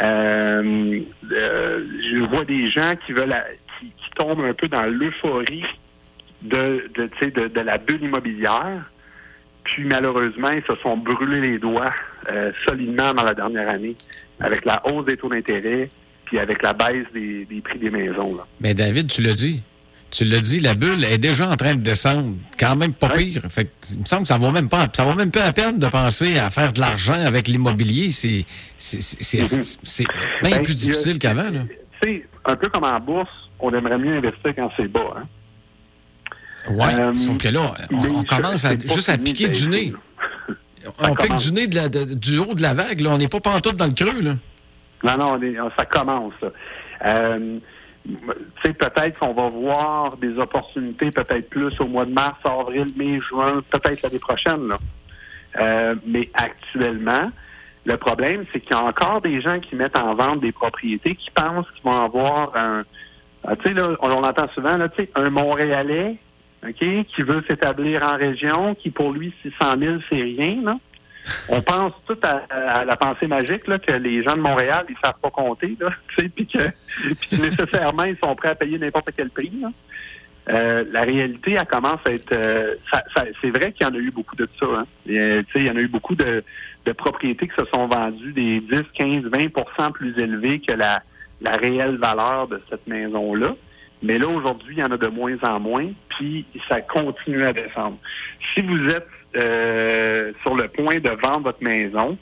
Euh, 0.00 1.00
euh, 1.32 1.84
je 2.10 2.18
vois 2.24 2.44
des 2.44 2.70
gens 2.70 2.94
qui 3.04 3.12
veulent 3.12 3.34
qui, 3.80 3.92
tombent 4.16 4.44
un 4.44 4.52
peu 4.52 4.68
dans 4.68 4.82
l'euphorie 4.82 5.64
de, 6.42 6.90
de, 6.94 7.48
de, 7.48 7.60
la 7.60 7.78
bulle 7.78 8.02
immobilière. 8.02 8.90
Puis 9.64 9.84
malheureusement, 9.84 10.50
ils 10.50 10.64
se 10.64 10.74
sont 10.76 10.96
brûlés 10.96 11.40
les 11.40 11.58
doigts 11.58 11.94
euh, 12.28 12.52
solidement 12.66 13.14
dans 13.14 13.24
la 13.24 13.34
dernière 13.34 13.68
année 13.68 13.96
avec 14.40 14.64
la 14.64 14.84
hausse 14.86 15.06
des 15.06 15.16
taux 15.16 15.28
d'intérêt 15.28 15.88
puis 16.24 16.38
avec 16.38 16.62
la 16.62 16.72
baisse 16.72 17.06
des, 17.12 17.44
des 17.44 17.60
prix 17.60 17.78
des 17.78 17.90
maisons. 17.90 18.38
Mais 18.60 18.74
David, 18.74 19.08
tu 19.08 19.20
l'as 19.20 19.34
dit, 19.34 19.62
tu 20.10 20.24
l'as 20.24 20.40
dit, 20.40 20.60
la 20.60 20.74
bulle 20.74 21.04
est 21.04 21.18
déjà 21.18 21.48
en 21.48 21.56
train 21.56 21.74
de 21.74 21.80
descendre, 21.80 22.34
quand 22.58 22.76
même 22.76 22.92
pas 22.92 23.10
pire. 23.10 23.42
Fait 23.48 23.68
il 23.90 24.00
me 24.00 24.04
semble 24.04 24.22
que 24.22 24.28
ça 24.28 24.38
vaut 24.38 24.50
même 24.50 24.68
pas, 24.68 24.88
ça 24.92 25.04
vaut 25.04 25.14
même 25.14 25.30
pas 25.30 25.44
la 25.44 25.52
peine 25.52 25.78
de 25.78 25.86
penser 25.86 26.38
à 26.38 26.50
faire 26.50 26.72
de 26.72 26.80
l'argent 26.80 27.14
avec 27.14 27.48
l'immobilier. 27.48 28.10
C'est, 28.10 28.44
c'est, 28.78 30.04
bien 30.42 30.56
ben, 30.56 30.62
plus 30.62 30.74
difficile 30.74 31.18
qu'avant. 31.18 31.50
Tu 31.50 32.08
sais, 32.08 32.26
un 32.44 32.56
peu 32.56 32.68
comme 32.68 32.84
en 32.84 32.98
bourse, 33.00 33.50
on 33.60 33.72
aimerait 33.72 33.98
mieux 33.98 34.16
investir 34.16 34.54
quand 34.56 34.70
c'est 34.76 34.88
bas. 34.88 35.14
Hein? 35.16 35.22
Oui, 36.70 36.86
euh, 36.92 37.16
sauf 37.16 37.38
que 37.38 37.48
là, 37.48 37.74
on, 37.90 38.22
commence 38.24 38.64
à, 38.64 38.76
juste 38.78 39.08
à 39.08 39.16
piquer 39.16 39.48
du 39.48 39.68
nez. 39.68 39.92
On 40.98 41.14
pique 41.14 41.36
du 41.36 41.52
nez 41.52 41.66
du 41.66 42.38
haut 42.38 42.54
de 42.54 42.62
la 42.62 42.74
vague. 42.74 43.00
Là. 43.00 43.10
On 43.10 43.18
n'est 43.18 43.28
pas 43.28 43.40
pantoute 43.40 43.76
dans 43.76 43.86
le 43.86 43.92
creux. 43.92 44.20
Là. 44.20 44.34
Non, 45.02 45.38
non, 45.38 45.70
ça 45.76 45.84
commence. 45.84 46.34
Euh, 47.04 47.58
peut-être 48.62 49.18
qu'on 49.18 49.32
va 49.32 49.48
voir 49.48 50.16
des 50.16 50.38
opportunités 50.38 51.10
peut-être 51.10 51.48
plus 51.48 51.78
au 51.80 51.86
mois 51.86 52.04
de 52.04 52.12
mars, 52.12 52.38
avril, 52.44 52.92
mai, 52.96 53.20
juin, 53.20 53.62
peut-être 53.70 54.02
l'année 54.02 54.18
prochaine. 54.18 54.68
Là. 54.68 54.78
Euh, 55.60 55.94
mais 56.06 56.30
actuellement, 56.34 57.30
le 57.84 57.96
problème, 57.96 58.44
c'est 58.52 58.60
qu'il 58.60 58.76
y 58.76 58.78
a 58.78 58.82
encore 58.82 59.20
des 59.20 59.40
gens 59.40 59.58
qui 59.58 59.74
mettent 59.74 59.98
en 59.98 60.14
vente 60.14 60.40
des 60.40 60.52
propriétés 60.52 61.14
qui 61.14 61.30
pensent 61.30 61.70
qu'ils 61.72 61.84
vont 61.84 62.02
avoir 62.02 62.54
un... 62.56 62.84
Ah, 63.42 63.56
tu 63.56 63.74
sais, 63.74 63.80
on, 63.80 63.96
on 64.02 64.22
entend 64.22 64.48
souvent, 64.54 64.78
tu 64.88 65.04
sais, 65.04 65.10
un 65.14 65.30
Montréalais, 65.30 66.16
OK, 66.62 67.06
qui 67.06 67.22
veut 67.22 67.42
s'établir 67.48 68.02
en 68.02 68.16
région, 68.16 68.74
qui 68.74 68.90
pour 68.90 69.12
lui, 69.12 69.32
600 69.42 69.78
000, 69.78 69.96
c'est 70.08 70.22
rien, 70.22 70.62
là 70.62 70.76
on 71.48 71.60
pense 71.62 71.92
tout 72.06 72.18
à, 72.22 72.84
la 72.84 72.96
pensée 72.96 73.26
magique 73.26 73.66
là, 73.66 73.78
que 73.78 73.92
les 73.92 74.22
gens 74.22 74.36
de 74.36 74.42
Montréal, 74.42 74.86
ils 74.88 74.96
savent 75.02 75.18
pas 75.20 75.30
compter, 75.30 75.76
là, 75.80 75.90
puis 76.16 76.46
que, 76.46 76.70
nécessairement, 77.40 78.04
ils 78.04 78.16
sont 78.18 78.34
prêts 78.34 78.50
à 78.50 78.54
payer 78.54 78.78
n'importe 78.78 79.10
quel 79.16 79.30
prix. 79.30 79.52
Euh, 80.48 80.84
la 80.90 81.02
réalité, 81.02 81.52
elle 81.52 81.66
commence 81.66 82.00
à 82.06 82.12
être... 82.12 82.34
Euh, 82.34 82.74
c'est 83.40 83.50
vrai 83.50 83.72
qu'il 83.72 83.86
y 83.86 83.90
en 83.90 83.94
a 83.94 83.98
eu 83.98 84.10
beaucoup 84.10 84.36
de 84.36 84.48
ça. 84.58 84.66
Hein. 84.66 84.86
il 85.06 85.44
y 85.54 85.70
en 85.70 85.76
a 85.76 85.80
eu 85.80 85.88
beaucoup 85.88 86.14
de, 86.14 86.42
propriétés 86.96 87.46
qui 87.46 87.54
se 87.54 87.66
sont 87.66 87.86
vendues 87.86 88.32
des 88.32 88.60
10, 88.60 88.82
15, 88.94 89.24
20% 89.26 89.92
plus 89.92 90.18
élevées 90.18 90.58
que 90.58 90.72
la, 90.72 91.02
la 91.40 91.56
réelle 91.56 91.96
valeur 91.96 92.48
de 92.48 92.60
cette 92.68 92.86
maison-là. 92.88 93.54
Mais 94.02 94.18
là, 94.18 94.28
aujourd'hui, 94.28 94.76
il 94.76 94.80
y 94.80 94.84
en 94.84 94.90
a 94.90 94.96
de 94.96 95.06
moins 95.08 95.36
en 95.42 95.60
moins, 95.60 95.88
puis 96.08 96.46
ça 96.68 96.80
continue 96.80 97.44
à 97.44 97.52
descendre. 97.52 97.98
Si 98.54 98.62
vous 98.62 98.88
êtes 98.88 99.08
euh, 99.36 100.32
sur 100.42 100.54
le 100.54 100.68
point 100.68 101.00
de 101.00 101.10
vendre 101.10 101.44
votre 101.44 101.62
maison, 101.62 102.16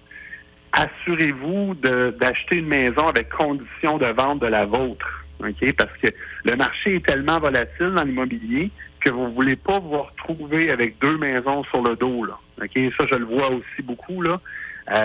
assurez-vous 0.73 1.75
d'acheter 2.19 2.57
une 2.57 2.67
maison 2.67 3.07
avec 3.09 3.29
condition 3.31 3.99
de 3.99 4.07
vente 4.07 4.41
de 4.41 4.47
la 4.47 4.65
vôtre. 4.67 5.25
OK? 5.41 5.73
Parce 5.75 5.97
que 6.03 6.09
le 6.45 6.57
marché 6.57 6.97
est 6.97 7.07
tellement 7.07 7.39
volatile 7.39 7.93
dans 7.95 8.03
l'immobilier 8.03 8.71
que 9.01 9.11
vous 9.11 9.29
ne 9.29 9.33
voulez 9.33 9.57
pas 9.57 9.79
vous 9.79 10.03
retrouver 10.03 10.71
avec 10.71 10.99
deux 10.99 11.17
maisons 11.17 11.63
sur 11.65 11.83
le 11.83 11.95
dos. 11.97 12.25
Là. 12.25 12.39
OK? 12.61 12.93
Ça, 12.99 13.07
je 13.09 13.15
le 13.15 13.25
vois 13.25 13.51
aussi 13.51 13.83
beaucoup. 13.83 14.25
Euh, 14.25 14.37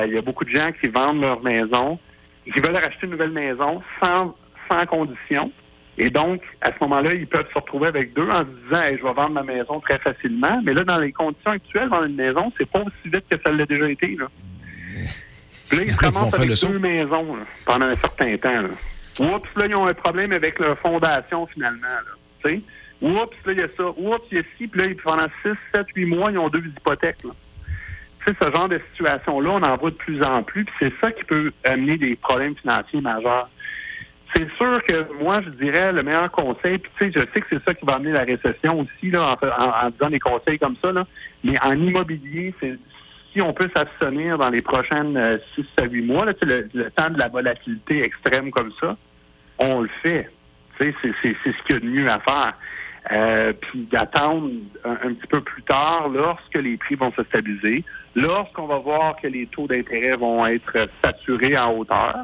il 0.07 0.13
y 0.13 0.17
a 0.17 0.21
beaucoup 0.21 0.45
de 0.45 0.49
gens 0.49 0.71
qui 0.71 0.87
vendent 0.87 1.21
leur 1.21 1.41
maison, 1.43 1.99
qui 2.51 2.59
veulent 2.59 2.75
acheter 2.75 3.05
une 3.05 3.11
nouvelle 3.11 3.31
maison 3.31 3.81
sans, 4.01 4.35
sans 4.69 4.85
condition. 4.85 5.51
Et 5.97 6.09
donc, 6.09 6.41
à 6.61 6.71
ce 6.71 6.77
moment-là, 6.81 7.13
ils 7.13 7.27
peuvent 7.27 7.47
se 7.49 7.55
retrouver 7.55 7.87
avec 7.87 8.13
deux 8.13 8.27
en 8.29 8.41
se 8.41 8.49
disant 8.49 8.81
je 8.97 9.03
vais 9.03 9.13
vendre 9.13 9.31
ma 9.31 9.43
maison 9.43 9.79
très 9.79 9.99
facilement. 9.99 10.61
Mais 10.63 10.73
là, 10.73 10.83
dans 10.83 10.97
les 10.97 11.11
conditions 11.11 11.51
actuelles, 11.51 11.89
vendre 11.89 12.05
une 12.05 12.15
maison, 12.15 12.51
c'est 12.57 12.69
pas 12.69 12.79
aussi 12.79 12.93
vite 13.05 13.25
que 13.29 13.37
ça 13.43 13.51
l'a 13.51 13.65
déjà 13.65 13.89
été. 13.89 14.15
Là. 14.15 14.25
Puis 15.69 15.77
là, 15.77 15.83
ils 15.85 15.93
se 15.93 15.97
ramassent 15.97 16.33
avec 16.33 16.61
deux 16.61 16.79
maisons 16.79 17.37
pendant 17.65 17.85
un 17.85 17.95
certain 17.95 18.37
temps. 18.37 18.61
Là. 18.61 18.69
Oups, 19.19 19.49
là, 19.55 19.65
ils 19.67 19.75
ont 19.75 19.87
un 19.87 19.93
problème 19.93 20.31
avec 20.31 20.59
leur 20.59 20.77
fondation, 20.79 21.45
finalement. 21.45 21.87
Là? 21.87 22.51
Oups, 23.01 23.37
là, 23.45 23.51
il 23.51 23.59
y 23.59 23.61
a 23.61 23.67
ça. 23.67 23.83
Oups, 23.95 24.25
il 24.31 24.37
y 24.37 24.39
a 24.39 24.43
ci. 24.57 24.67
Puis 24.67 24.81
là, 24.81 24.87
pendant 25.03 25.27
6, 25.43 25.51
7, 25.73 25.87
8 25.95 26.05
mois, 26.05 26.31
ils 26.31 26.37
ont 26.39 26.49
deux 26.49 26.65
hypothèques. 26.65 27.23
Là. 27.23 27.31
Tu 28.25 28.31
sais, 28.31 28.37
ce 28.39 28.51
genre 28.51 28.69
de 28.69 28.81
situation-là, 28.91 29.49
on 29.49 29.61
en 29.61 29.77
voit 29.77 29.91
de 29.91 29.95
plus 29.95 30.23
en 30.23 30.41
plus. 30.41 30.63
Puis 30.65 30.73
c'est 30.79 30.93
ça 31.01 31.11
qui 31.11 31.23
peut 31.25 31.51
amener 31.65 31.97
des 31.97 32.15
problèmes 32.15 32.55
financiers 32.55 33.01
majeurs. 33.01 33.49
C'est 34.35 34.49
sûr 34.55 34.83
que 34.83 35.05
moi, 35.21 35.41
je 35.41 35.49
dirais 35.49 35.91
le 35.91 36.03
meilleur 36.03 36.31
conseil, 36.31 36.77
puis 36.77 36.91
tu 36.97 37.05
sais, 37.05 37.11
je 37.19 37.33
sais 37.33 37.41
que 37.41 37.47
c'est 37.49 37.63
ça 37.63 37.73
qui 37.73 37.85
va 37.85 37.95
amener 37.95 38.11
la 38.11 38.23
récession 38.23 38.79
aussi, 38.79 39.11
là, 39.11 39.35
en, 39.41 39.85
en, 39.85 39.89
disant 39.89 40.09
des 40.09 40.19
conseils 40.19 40.57
comme 40.57 40.75
ça, 40.81 40.91
là, 40.91 41.05
mais 41.43 41.55
en 41.61 41.73
immobilier, 41.73 42.53
c'est 42.59 42.77
si 43.31 43.41
on 43.41 43.53
peut 43.53 43.69
s'abstenir 43.73 44.37
dans 44.37 44.49
les 44.49 44.61
prochaines 44.61 45.39
6 45.55 45.61
euh, 45.61 45.83
à 45.83 45.85
8 45.85 46.01
mois, 46.03 46.25
là, 46.25 46.33
le, 46.41 46.69
le 46.73 46.91
temps 46.91 47.09
de 47.09 47.17
la 47.17 47.27
volatilité 47.27 48.03
extrême 48.03 48.51
comme 48.51 48.71
ça, 48.79 48.95
on 49.59 49.81
le 49.81 49.89
fait. 50.01 50.29
C'est 50.77 50.93
ce 51.01 51.63
qu'il 51.63 51.75
y 51.75 51.77
a 51.77 51.79
de 51.79 51.85
mieux 51.85 52.09
à 52.09 52.19
faire. 52.19 52.53
Euh, 53.11 53.51
puis 53.51 53.85
d'attendre 53.91 54.49
un, 54.85 55.13
petit 55.13 55.27
peu 55.27 55.41
plus 55.41 55.61
tard, 55.63 56.07
lorsque 56.07 56.55
les 56.55 56.77
prix 56.77 56.95
vont 56.95 57.11
se 57.11 57.23
stabiliser, 57.23 57.83
lorsqu'on 58.15 58.65
va 58.65 58.77
voir 58.77 59.17
que 59.21 59.27
les 59.27 59.45
taux 59.45 59.67
d'intérêt 59.67 60.15
vont 60.15 60.45
être 60.45 60.87
saturés 61.03 61.57
en 61.57 61.73
hauteur, 61.73 62.15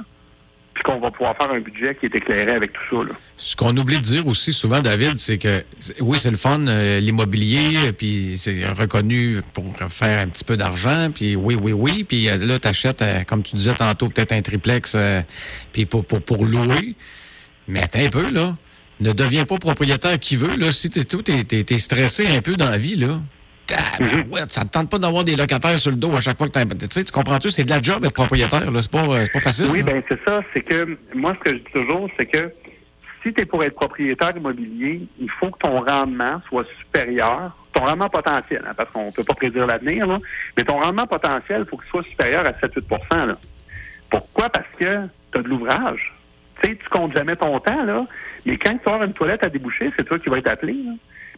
puis 0.79 0.93
qu'on 0.93 1.00
va 1.00 1.12
pouvoir 1.12 1.36
faire 1.36 1.51
un 1.51 1.59
budget 1.59 1.95
qui 1.95 2.05
est 2.05 2.15
éclairé 2.15 2.51
avec 2.51 2.71
tout 2.71 3.05
ça. 3.05 3.13
Ce 3.38 3.55
qu'on 3.55 3.75
oublie 3.75 3.98
de 3.98 4.03
dire 4.03 4.27
aussi 4.27 4.53
souvent, 4.53 4.79
David, 4.79 5.19
c'est 5.19 5.38
que 5.38 5.63
oui, 6.00 6.17
c'est 6.17 6.31
le 6.31 6.38
fun, 6.38 6.67
euh, 6.67 7.00
l'immobilier, 7.00 7.91
puis 7.91 8.38
c'est 8.38 8.65
reconnu 8.67 9.41
pour 9.53 9.65
faire 9.89 10.19
un 10.19 10.27
petit 10.27 10.45
peu 10.45 10.55
d'argent, 10.55 11.09
puis 11.13 11.36
oui, 11.36 11.55
oui, 11.62 11.74
oui, 11.74 12.03
puis 12.05 12.29
euh, 12.29 12.38
là, 12.38 12.59
tu 12.59 12.67
achètes, 12.67 13.03
comme 13.27 13.43
tu 13.43 13.57
disais 13.57 13.75
tantôt, 13.75 14.07
peut-être 14.09 14.31
un 14.31 14.41
triplex, 14.41 14.95
pour, 15.89 16.05
pour 16.05 16.45
louer. 16.45 16.95
Mais 17.67 17.83
attends 17.83 18.00
un 18.00 18.09
peu, 18.09 18.29
là 18.29 18.55
ne 19.00 19.12
deviens 19.13 19.45
pas 19.45 19.57
propriétaire 19.57 20.19
qui 20.19 20.36
veut. 20.36 20.55
Là, 20.55 20.71
si 20.71 20.89
t'es 20.89 21.05
tout, 21.05 21.21
t'es, 21.21 21.45
es, 21.51 21.77
stressé 21.77 22.27
un 22.27 22.41
peu 22.41 22.55
dans 22.55 22.69
la 22.69 22.77
vie, 22.77 22.95
là. 22.95 23.19
Ouais, 24.31 24.41
ça 24.47 24.63
ne 24.63 24.69
tente 24.69 24.89
pas 24.89 24.97
d'avoir 24.97 25.23
des 25.23 25.35
locataires 25.35 25.77
sur 25.77 25.91
le 25.91 25.97
dos 25.97 26.15
à 26.15 26.19
chaque 26.19 26.38
fois 26.38 26.47
que 26.47 26.59
tu 26.59 26.88
sais, 26.89 27.03
tu 27.03 27.11
comprends-tu? 27.11 27.49
C'est 27.49 27.63
de 27.63 27.69
la 27.69 27.81
job 27.81 28.03
être 28.05 28.13
propriétaire, 28.13 28.71
là. 28.71 28.81
C'est 28.81 28.91
pas, 28.91 29.03
euh, 29.03 29.25
pas 29.31 29.39
facile. 29.39 29.67
Oui, 29.71 29.83
bien, 29.83 30.01
c'est 30.07 30.23
ça. 30.23 30.41
C'est 30.53 30.61
que, 30.61 30.97
moi, 31.13 31.35
ce 31.39 31.43
que 31.43 31.53
je 31.55 31.59
dis 31.59 31.71
toujours, 31.73 32.09
c'est 32.17 32.25
que 32.25 32.51
si 33.23 33.33
tu 33.33 33.41
es 33.41 33.45
pour 33.45 33.63
être 33.63 33.75
propriétaire 33.75 34.35
immobilier, 34.35 35.01
il 35.19 35.29
faut 35.29 35.49
que 35.51 35.59
ton 35.59 35.81
rendement 35.81 36.41
soit 36.47 36.65
supérieur, 36.79 37.55
ton 37.73 37.81
rendement 37.81 38.09
potentiel, 38.09 38.63
hein, 38.67 38.73
parce 38.75 38.91
qu'on 38.91 39.07
ne 39.07 39.11
peut 39.11 39.23
pas 39.23 39.33
prédire 39.33 39.67
l'avenir, 39.67 40.07
là, 40.07 40.19
mais 40.57 40.63
ton 40.63 40.79
rendement 40.79 41.07
potentiel, 41.07 41.63
il 41.65 41.69
faut 41.69 41.77
qu'il 41.77 41.89
soit 41.89 42.03
supérieur 42.03 42.45
à 42.47 42.51
7-8 42.51 43.27
là. 43.27 43.38
Pourquoi? 44.09 44.49
Parce 44.49 44.67
que 44.77 44.99
tu 45.31 45.38
as 45.38 45.41
de 45.41 45.47
l'ouvrage. 45.47 46.13
Tu 46.61 46.69
sais, 46.69 46.75
tu 46.75 46.89
comptes 46.89 47.13
jamais 47.13 47.35
ton 47.35 47.59
temps, 47.59 47.83
là. 47.83 48.05
Mais 48.45 48.57
quand 48.57 48.77
tu 48.77 48.89
as 48.89 49.05
une 49.05 49.13
toilette 49.13 49.43
à 49.43 49.49
déboucher, 49.49 49.91
c'est 49.97 50.03
toi 50.03 50.17
qui 50.17 50.29
vas 50.29 50.38
être 50.38 50.47
appelé. 50.49 50.75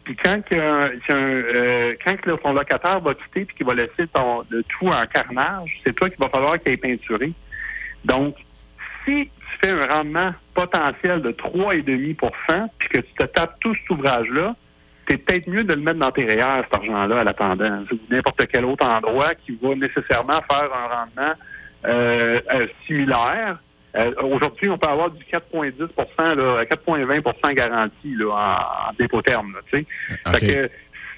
Puis 0.04 0.16
quand, 0.16 0.40
euh, 0.52 1.94
quand 2.04 2.36
ton 2.42 2.52
locataire 2.52 3.00
va 3.00 3.14
quitter 3.14 3.40
et 3.42 3.46
qu'il 3.46 3.66
va 3.66 3.74
laisser 3.74 4.06
ton, 4.12 4.44
le 4.50 4.62
tout 4.64 4.88
en 4.88 5.06
carnage, 5.06 5.80
c'est 5.84 5.94
toi 5.94 6.10
qui 6.10 6.16
va 6.18 6.28
falloir 6.28 6.58
qu'il 6.58 6.72
ait 6.72 6.76
peinturé. 6.76 7.32
Donc, 8.04 8.36
si 9.04 9.26
tu 9.26 9.58
fais 9.60 9.70
un 9.70 9.86
rendement 9.86 10.32
potentiel 10.54 11.22
de 11.22 11.30
3,5% 11.30 12.68
puis 12.78 12.88
que 12.88 13.00
tu 13.00 13.12
te 13.14 13.24
tapes 13.24 13.56
tout 13.60 13.74
cet 13.74 13.90
ouvrage-là, 13.90 14.56
c'est 15.08 15.18
peut-être 15.18 15.48
mieux 15.48 15.64
de 15.64 15.74
le 15.74 15.80
mettre 15.80 15.98
dans 15.98 16.12
tes 16.12 16.24
REER, 16.24 16.62
cet 16.64 16.74
argent-là, 16.74 17.20
à 17.20 17.24
l'attendant. 17.24 17.84
Ou 17.90 17.98
n'importe 18.10 18.46
quel 18.50 18.64
autre 18.64 18.84
endroit 18.84 19.34
qui 19.34 19.58
va 19.60 19.74
nécessairement 19.74 20.40
faire 20.42 20.70
un 20.72 20.86
rendement 20.86 21.34
euh, 21.84 22.40
euh, 22.54 22.66
similaire, 22.86 23.58
euh, 23.94 24.12
aujourd'hui, 24.22 24.70
on 24.70 24.78
peut 24.78 24.88
avoir 24.88 25.10
du 25.10 25.22
4,10 25.24 25.72
4,20 25.96 27.54
garanti 27.54 28.14
là, 28.16 28.88
en, 28.88 28.94
dépôt 28.94 29.20
terme. 29.20 29.52
Là, 29.54 29.60
fait 29.70 30.46
que 30.46 30.70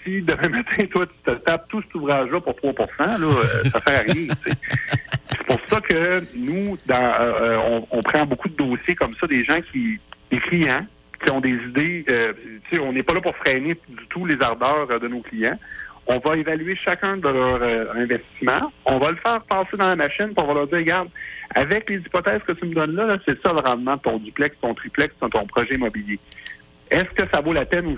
si 0.05 0.23
demain 0.23 0.49
matin, 0.51 0.87
toi, 0.91 1.07
tu 1.07 1.15
te 1.25 1.31
tapes 1.39 1.69
tout 1.69 1.83
cet 1.83 1.95
ouvrage-là 1.95 2.41
pour 2.41 2.57
3 2.57 2.73
là, 2.99 3.17
euh, 3.21 3.65
ça 3.71 3.81
fait 3.81 3.99
rien. 3.99 4.29
C'est 4.47 5.47
pour 5.47 5.59
ça 5.71 5.81
que 5.81 6.23
nous, 6.37 6.77
dans, 6.87 7.15
euh, 7.21 7.59
on, 7.59 7.87
on, 7.91 8.01
prend 8.03 8.27
beaucoup 8.27 8.49
de 8.49 8.55
dossiers 8.55 8.95
comme 8.95 9.15
ça, 9.17 9.27
des 9.27 9.45
gens 9.45 9.61
qui, 9.61 9.99
des 10.31 10.39
clients, 10.39 10.87
qui 11.23 11.31
ont 11.31 11.41
des 11.41 11.55
idées. 11.55 12.05
on 12.81 12.93
n'est 12.93 13.03
pas 13.03 13.15
là 13.15 13.21
pour 13.21 13.37
freiner 13.37 13.77
du 13.89 14.07
tout 14.09 14.27
les 14.27 14.41
ardeurs 14.41 15.01
de 15.01 15.09
nos 15.09 15.21
clients. 15.21 15.59
On 16.07 16.19
va 16.19 16.37
évaluer 16.37 16.77
chacun 16.77 17.17
de 17.17 17.29
leurs 17.29 17.97
investissements. 17.97 18.73
On 18.85 18.99
va 18.99 19.11
le 19.11 19.17
faire 19.17 19.41
passer 19.43 19.77
dans 19.77 19.89
la 19.89 19.97
machine 19.97 20.35
pour 20.35 20.45
on 20.45 20.49
va 20.49 20.55
leur 20.55 20.67
dire, 20.67 20.79
regarde, 20.79 21.09
avec 21.55 21.89
les 21.89 21.97
hypothèses 21.97 22.43
que 22.47 22.53
tu 22.53 22.67
me 22.67 22.75
donnes 22.75 22.95
là, 22.95 23.17
c'est 23.25 23.41
ça 23.43 23.53
le 23.53 23.61
rendement 23.61 23.97
de 23.97 24.01
ton 24.03 24.19
duplex, 24.19 24.57
ton 24.61 24.75
triplex, 24.75 25.15
ton, 25.19 25.31
ton 25.31 25.47
projet 25.47 25.75
immobilier. 25.75 26.19
Est-ce 26.91 27.11
que 27.11 27.29
ça 27.31 27.41
vaut 27.41 27.53
la 27.53 27.65
peine 27.65 27.97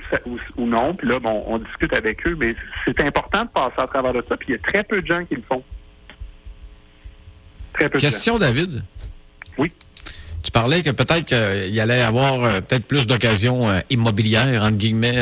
ou, 0.56 0.66
non? 0.66 0.94
Puis 0.94 1.08
là, 1.08 1.18
bon, 1.18 1.44
on 1.46 1.58
discute 1.58 1.92
avec 1.92 2.26
eux, 2.26 2.36
mais 2.38 2.54
c'est 2.84 3.00
important 3.02 3.44
de 3.44 3.50
passer 3.50 3.78
à 3.78 3.86
travers 3.86 4.12
de 4.12 4.24
ça, 4.28 4.36
puis 4.36 4.50
il 4.50 4.52
y 4.52 4.54
a 4.54 4.58
très 4.58 4.84
peu 4.84 5.02
de 5.02 5.06
gens 5.06 5.24
qui 5.24 5.34
le 5.34 5.42
font. 5.42 5.62
Très 7.72 7.88
peu 7.88 7.98
Question, 7.98 8.38
de 8.38 8.44
gens. 8.44 8.46
David. 8.46 8.82
Oui. 9.58 9.72
Tu 10.46 10.52
parlais 10.52 10.84
que 10.84 10.90
peut-être 10.90 11.24
qu'il 11.24 11.74
y 11.74 11.80
allait 11.80 12.02
avoir 12.02 12.44
euh, 12.44 12.60
peut-être 12.60 12.86
plus 12.86 13.08
d'occasions 13.08 13.68
euh, 13.68 13.80
immobilières, 13.90 14.62
entre 14.62 14.76
guillemets, 14.76 15.18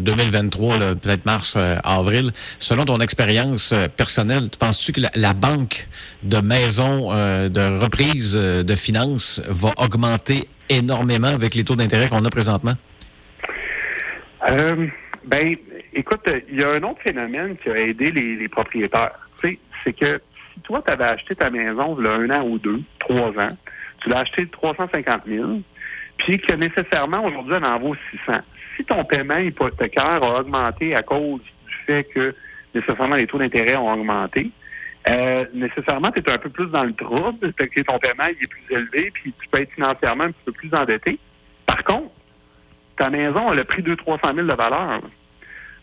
2023, 0.00 0.82
euh, 0.82 0.94
peut-être 0.96 1.24
mars, 1.24 1.56
avril. 1.84 2.32
Selon 2.58 2.84
ton 2.84 2.98
expérience 2.98 3.72
personnelle, 3.96 4.50
tu 4.50 4.58
penses-tu 4.58 4.90
que 4.90 5.02
la, 5.14 5.34
banque 5.34 5.86
de 6.24 6.38
maisons 6.38 7.10
de 7.12 7.80
reprise 7.80 8.32
de 8.34 8.74
finances 8.74 9.40
va 9.46 9.72
augmenter 9.76 10.48
énormément 10.68 11.28
avec 11.28 11.54
les 11.54 11.62
taux 11.62 11.76
d'intérêt 11.76 12.08
qu'on 12.08 12.24
a 12.24 12.30
présentement? 12.30 12.74
ben, 14.48 15.56
écoute, 15.94 16.28
il 16.50 16.58
y 16.58 16.64
a 16.64 16.70
un 16.70 16.82
autre 16.82 17.02
phénomène 17.04 17.56
qui 17.62 17.68
a 17.68 17.78
aidé 17.78 18.10
les, 18.10 18.48
propriétaires. 18.48 19.12
C'est 19.40 19.92
que 19.92 20.20
si 20.54 20.60
toi, 20.62 20.82
tu 20.84 20.90
avais 20.90 21.04
acheté 21.04 21.36
ta 21.36 21.50
maison 21.50 21.96
il 22.00 22.04
y 22.04 22.08
a 22.08 22.14
un 22.14 22.30
an 22.30 22.48
ou 22.48 22.58
deux, 22.58 22.80
trois 22.98 23.28
ans, 23.28 23.56
tu 24.00 24.08
l'as 24.08 24.20
acheté 24.20 24.46
350 24.46 25.22
000, 25.26 25.60
puis 26.18 26.38
que 26.40 26.54
nécessairement, 26.54 27.24
aujourd'hui, 27.24 27.54
elle 27.56 27.64
en 27.64 27.78
vaut 27.78 27.96
600. 28.10 28.40
Si 28.76 28.84
ton 28.84 29.04
paiement 29.04 29.38
hypothécaire 29.38 30.22
a 30.22 30.40
augmenté 30.40 30.94
à 30.94 31.02
cause 31.02 31.40
du 31.40 31.74
fait 31.86 32.04
que 32.04 32.34
nécessairement 32.74 33.16
les 33.16 33.26
taux 33.26 33.38
d'intérêt 33.38 33.76
ont 33.76 33.92
augmenté, 33.92 34.50
euh, 35.08 35.44
nécessairement, 35.54 36.10
tu 36.10 36.20
es 36.20 36.30
un 36.30 36.38
peu 36.38 36.50
plus 36.50 36.66
dans 36.66 36.84
le 36.84 36.92
trouble, 36.92 37.52
parce 37.52 37.70
que 37.70 37.82
ton 37.82 37.98
paiement 37.98 38.24
est 38.24 38.46
plus 38.46 38.62
élevé, 38.70 39.10
puis 39.12 39.32
tu 39.40 39.48
peux 39.48 39.60
être 39.60 39.72
financièrement 39.72 40.24
un 40.24 40.32
petit 40.32 40.44
peu 40.44 40.52
plus 40.52 40.74
endetté. 40.74 41.18
Par 41.64 41.84
contre, 41.84 42.10
ta 42.96 43.10
maison, 43.10 43.52
elle 43.52 43.60
a 43.60 43.64
pris 43.64 43.82
200-300 43.82 44.34
000 44.34 44.46
de 44.46 44.52
valeur. 44.52 45.00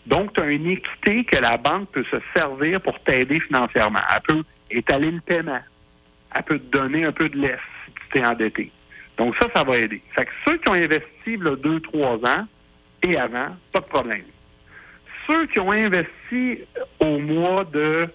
Donc, 0.05 0.34
tu 0.34 0.41
as 0.41 0.48
une 0.48 0.67
équité 0.67 1.24
que 1.24 1.38
la 1.38 1.58
banque 1.58 1.89
peut 1.91 2.03
se 2.12 2.17
servir 2.34 2.82
pour 2.82 3.00
t'aider 3.00 3.39
financièrement. 3.39 4.00
Elle 4.13 4.22
peut 4.22 4.43
étaler 4.70 5.12
le 5.12 5.22
paiement. 5.22 5.62
Elle 6.36 6.43
peut 6.43 6.60
te 6.60 6.77
donner 6.77 7.05
un 7.05 7.12
peu 7.13 7.29
de 7.29 7.38
endetté. 8.22 8.72
Donc 9.17 9.36
ça, 9.38 9.48
ça 9.55 9.63
va 9.63 9.77
aider. 9.77 10.01
Fait 10.15 10.25
que 10.25 10.32
ceux 10.46 10.58
qui 10.58 10.70
ont 10.70 10.74
investi 10.74 11.38
là, 11.38 11.55
deux, 11.55 11.79
trois 11.79 12.15
ans 12.25 12.48
et 13.01 13.17
avant, 13.17 13.55
pas 13.72 13.79
de 13.79 13.86
problème. 13.86 14.24
Ceux 15.27 15.46
qui 15.48 15.60
ont 15.60 15.72
investi 15.72 16.60
au 17.00 17.20
mois 17.20 17.63
de 17.65 18.08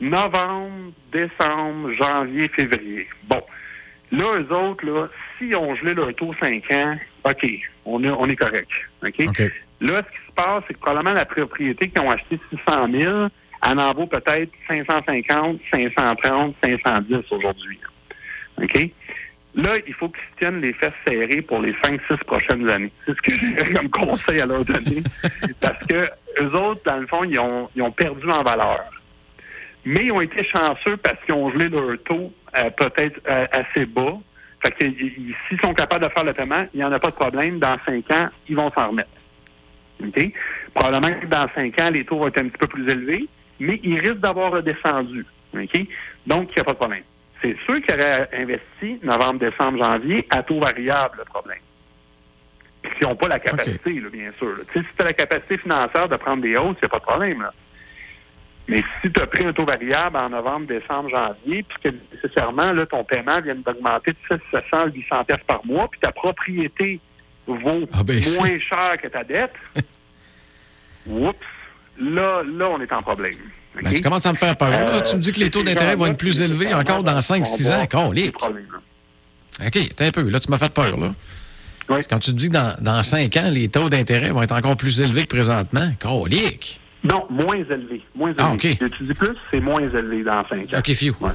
novembre, 0.00 0.92
décembre, 1.12 1.92
janvier, 1.92 2.48
février. 2.48 3.08
Bon, 3.24 3.42
là, 4.12 4.38
eux 4.38 4.52
autres, 4.54 4.84
là, 4.86 5.08
si 5.38 5.54
on 5.54 5.74
gelé 5.74 5.94
leur 5.94 6.14
taux 6.14 6.34
5 6.38 6.70
ans, 6.72 6.96
OK, 7.24 7.46
on 7.84 8.02
est, 8.04 8.10
on 8.10 8.26
est 8.28 8.36
correct. 8.36 8.70
OK? 9.02 9.18
Là, 9.80 10.02
ce 10.02 10.10
qui 10.10 10.26
se 10.26 10.32
passe, 10.34 10.64
c'est 10.66 10.74
que 10.74 10.78
probablement 10.78 11.14
la 11.14 11.26
propriété 11.26 11.88
qui 11.88 12.00
ont 12.00 12.10
acheté 12.10 12.38
600 12.50 12.86
000, 12.90 13.26
elle 13.68 13.78
en 13.78 13.92
vaut 13.92 14.06
peut-être 14.06 14.50
550, 14.68 15.60
530, 15.70 16.54
510 16.62 17.32
aujourd'hui. 17.32 17.78
OK? 18.62 18.90
Là, 19.56 19.76
il 19.86 19.94
faut 19.94 20.10
qu'ils 20.10 20.36
tiennent 20.38 20.60
les 20.60 20.74
fesses 20.74 20.92
serrées 21.06 21.40
pour 21.40 21.60
les 21.60 21.72
5-6 21.72 22.18
prochaines 22.26 22.68
années. 22.68 22.92
C'est 23.06 23.16
ce 23.16 23.22
que 23.22 23.32
j'ai 23.38 23.72
comme 23.72 23.88
conseil 23.88 24.42
à 24.42 24.46
leur 24.46 24.64
donner. 24.64 25.02
Parce 25.60 25.86
que 25.86 26.10
eux 26.40 26.54
autres, 26.54 26.82
dans 26.84 26.98
le 26.98 27.06
fond, 27.06 27.24
ils 27.24 27.38
ont, 27.38 27.70
ils 27.74 27.82
ont 27.82 27.90
perdu 27.90 28.30
en 28.30 28.42
valeur. 28.42 28.84
Mais 29.86 30.06
ils 30.06 30.12
ont 30.12 30.20
été 30.20 30.44
chanceux 30.44 30.98
parce 30.98 31.16
qu'ils 31.24 31.34
ont 31.34 31.50
gelé 31.50 31.70
leur 31.70 31.96
taux 32.04 32.32
euh, 32.56 32.70
peut-être 32.70 33.18
euh, 33.28 33.46
assez 33.52 33.86
bas. 33.86 34.18
Fait 34.62 34.72
que 34.72 34.90
s'ils 34.90 35.60
sont 35.62 35.72
capables 35.72 36.04
de 36.04 36.10
faire 36.10 36.24
le 36.24 36.34
paiement, 36.34 36.66
il 36.74 36.78
n'y 36.78 36.84
en 36.84 36.92
a 36.92 36.98
pas 36.98 37.10
de 37.10 37.14
problème. 37.14 37.58
Dans 37.58 37.78
5 37.86 38.10
ans, 38.12 38.28
ils 38.48 38.56
vont 38.56 38.70
s'en 38.72 38.88
remettre. 38.88 39.08
OK? 40.04 40.32
Probablement 40.74 41.18
que 41.18 41.26
dans 41.26 41.48
5 41.54 41.80
ans, 41.80 41.90
les 41.90 42.04
taux 42.04 42.18
vont 42.18 42.26
être 42.26 42.40
un 42.40 42.48
petit 42.48 42.58
peu 42.58 42.66
plus 42.66 42.86
élevés, 42.90 43.26
mais 43.58 43.80
ils 43.82 44.00
risquent 44.00 44.20
d'avoir 44.20 44.52
redescendu. 44.52 45.24
OK? 45.54 45.80
Donc, 46.26 46.50
il 46.50 46.54
n'y 46.56 46.60
a 46.60 46.64
pas 46.64 46.72
de 46.72 46.76
problème. 46.76 47.02
C'est 47.42 47.56
ceux 47.66 47.80
qui 47.80 47.92
auraient 47.92 48.28
investi 48.32 48.98
novembre, 49.02 49.40
décembre, 49.40 49.78
janvier 49.78 50.26
à 50.30 50.42
taux 50.42 50.60
variable, 50.60 51.18
le 51.18 51.24
problème. 51.24 51.58
Puis 52.82 52.92
qui 52.98 53.04
n'ont 53.04 53.16
pas 53.16 53.28
la 53.28 53.38
capacité, 53.38 54.00
bien 54.12 54.32
sûr. 54.38 54.56
Si 54.72 54.80
tu 54.80 55.02
as 55.02 55.04
la 55.04 55.12
capacité 55.12 55.58
financière 55.58 56.08
de 56.08 56.16
prendre 56.16 56.42
des 56.42 56.56
hausses, 56.56 56.76
il 56.82 56.84
n'y 56.84 56.86
a 56.86 56.88
pas 56.88 56.98
de 56.98 57.04
problème. 57.04 57.46
Mais 58.68 58.82
si 59.00 59.10
tu 59.10 59.20
as 59.20 59.26
pris 59.26 59.44
un 59.44 59.52
taux 59.52 59.64
variable 59.64 60.16
en 60.16 60.28
novembre, 60.28 60.66
décembre, 60.66 61.08
janvier, 61.10 61.62
puis 61.62 61.78
que 61.84 61.96
nécessairement, 62.14 62.72
là, 62.72 62.84
ton 62.86 63.04
paiement 63.04 63.40
vient 63.40 63.54
d'augmenter 63.54 64.12
de 64.12 64.16
600, 64.28 64.40
700, 64.50 64.86
800 64.92 65.24
pièces 65.24 65.44
par 65.46 65.64
mois, 65.64 65.88
puis 65.88 66.00
ta 66.00 66.10
propriété 66.10 67.00
vaut 67.46 67.88
Ah, 67.92 68.02
ben, 68.02 68.20
moins 68.36 68.58
cher 68.58 68.96
que 69.00 69.06
ta 69.06 69.22
dette, 69.22 69.54
oups, 71.06 71.38
là, 71.98 72.42
là, 72.42 72.70
on 72.70 72.80
est 72.80 72.92
en 72.92 73.02
problème. 73.02 73.38
Ben, 73.82 73.92
tu 73.94 74.00
commences 74.02 74.26
à 74.26 74.32
me 74.32 74.36
faire 74.38 74.56
peur. 74.56 74.70
là. 74.70 75.00
Tu 75.02 75.16
me 75.16 75.20
dis 75.20 75.32
que 75.32 75.40
les 75.40 75.50
taux 75.50 75.62
d'intérêt 75.62 75.96
vont 75.96 76.06
être 76.06 76.16
plus 76.18 76.40
élevés 76.40 76.72
encore 76.74 77.02
dans 77.02 77.18
5-6 77.18 77.72
ans. 77.72 77.86
Colique. 77.86 78.34
OK, 78.42 79.70
t'es 79.96 80.04
un 80.04 80.10
peu. 80.10 80.28
Là, 80.28 80.40
tu 80.40 80.50
m'as 80.50 80.58
fait 80.58 80.72
peur, 80.72 80.96
là. 80.98 81.12
Oui. 81.88 82.00
Quand 82.10 82.18
tu 82.18 82.32
te 82.32 82.36
dis 82.36 82.48
que 82.48 82.54
dans, 82.54 82.74
dans 82.80 83.02
5 83.02 83.36
ans, 83.36 83.48
les 83.50 83.68
taux 83.68 83.88
d'intérêt 83.88 84.30
vont 84.30 84.42
être 84.42 84.54
encore 84.56 84.76
plus 84.76 85.00
élevés 85.00 85.22
que 85.22 85.28
présentement, 85.34 85.88
colique. 86.00 86.80
Non, 87.04 87.24
moins 87.30 87.54
élevé. 87.54 88.02
Moins. 88.14 88.32
Ah, 88.38 88.52
OK. 88.54 88.60
Tu 88.76 89.04
dis 89.04 89.14
plus, 89.14 89.34
c'est 89.50 89.60
moins 89.60 89.80
élevé 89.80 90.24
dans 90.24 90.44
5 90.48 90.74
ans. 90.74 90.78
OK, 90.78 90.92
fiu. 90.94 91.12
Ouais. 91.20 91.30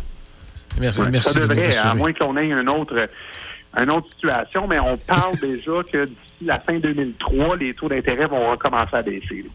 Merci, 0.79 0.99
Ouais. 0.99 1.09
merci 1.09 1.29
ça 1.29 1.39
de 1.39 1.45
devrait, 1.47 1.75
à 1.77 1.93
moins 1.95 2.11
qu'on 2.13 2.35
ait 2.37 2.49
une 2.49 2.67
autre, 2.69 3.07
une 3.81 3.89
autre 3.91 4.09
situation, 4.09 4.67
mais 4.67 4.79
on 4.79 4.97
parle 4.97 5.37
déjà 5.41 5.71
que 5.91 6.05
d'ici 6.05 6.17
la 6.45 6.59
fin 6.59 6.79
2003, 6.79 7.55
les 7.57 7.73
taux 7.73 7.87
d'intérêt 7.87 8.25
vont 8.25 8.51
recommencer 8.51 8.95
à 8.95 9.01
baisser. 9.01 9.43
là. 9.45 9.49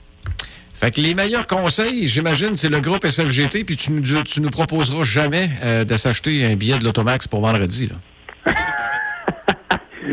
Fait 0.76 0.90
que 0.90 1.00
les 1.00 1.14
meilleurs 1.14 1.47
conseils, 1.47 2.06
j'imagine, 2.06 2.54
c'est 2.54 2.68
le 2.68 2.80
groupe 2.80 3.06
SFGT, 3.06 3.64
puis 3.64 3.76
tu 3.76 3.92
nous, 3.92 4.23
tu 4.25 4.42
nous 4.42 4.50
proposeras 4.50 5.04
jamais 5.04 5.49
euh, 5.64 5.85
de 5.85 5.97
s'acheter 5.97 6.45
un 6.45 6.54
billet 6.54 6.78
de 6.78 6.85
l'Automax 6.85 7.26
pour 7.28 7.40
vendredi. 7.40 7.88
Là. 7.88 8.59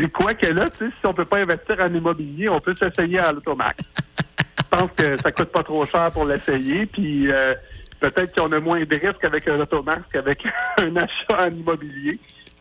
Quoique 0.14 0.46
là, 0.46 0.64
tu 0.68 0.86
sais, 0.86 0.90
si 0.98 1.06
on 1.06 1.12
peut 1.12 1.26
pas 1.26 1.40
investir 1.40 1.76
en 1.80 1.92
immobilier, 1.92 2.48
on 2.48 2.60
peut 2.60 2.74
s'essayer 2.78 3.18
à 3.18 3.30
l'automax. 3.32 3.76
Je 4.58 4.78
pense 4.78 4.90
que 4.96 5.14
ça 5.20 5.32
coûte 5.32 5.52
pas 5.52 5.62
trop 5.62 5.84
cher 5.84 6.10
pour 6.12 6.24
l'essayer, 6.24 6.86
puis 6.86 7.30
euh, 7.30 7.54
peut-être 8.00 8.34
qu'on 8.34 8.50
a 8.52 8.58
moins 8.58 8.82
de 8.82 8.96
risques 8.96 9.22
avec 9.22 9.46
un 9.46 9.60
automax 9.60 10.00
qu'avec 10.10 10.42
un 10.80 10.96
achat 10.96 11.46
en 11.46 11.50
immobilier. 11.50 12.12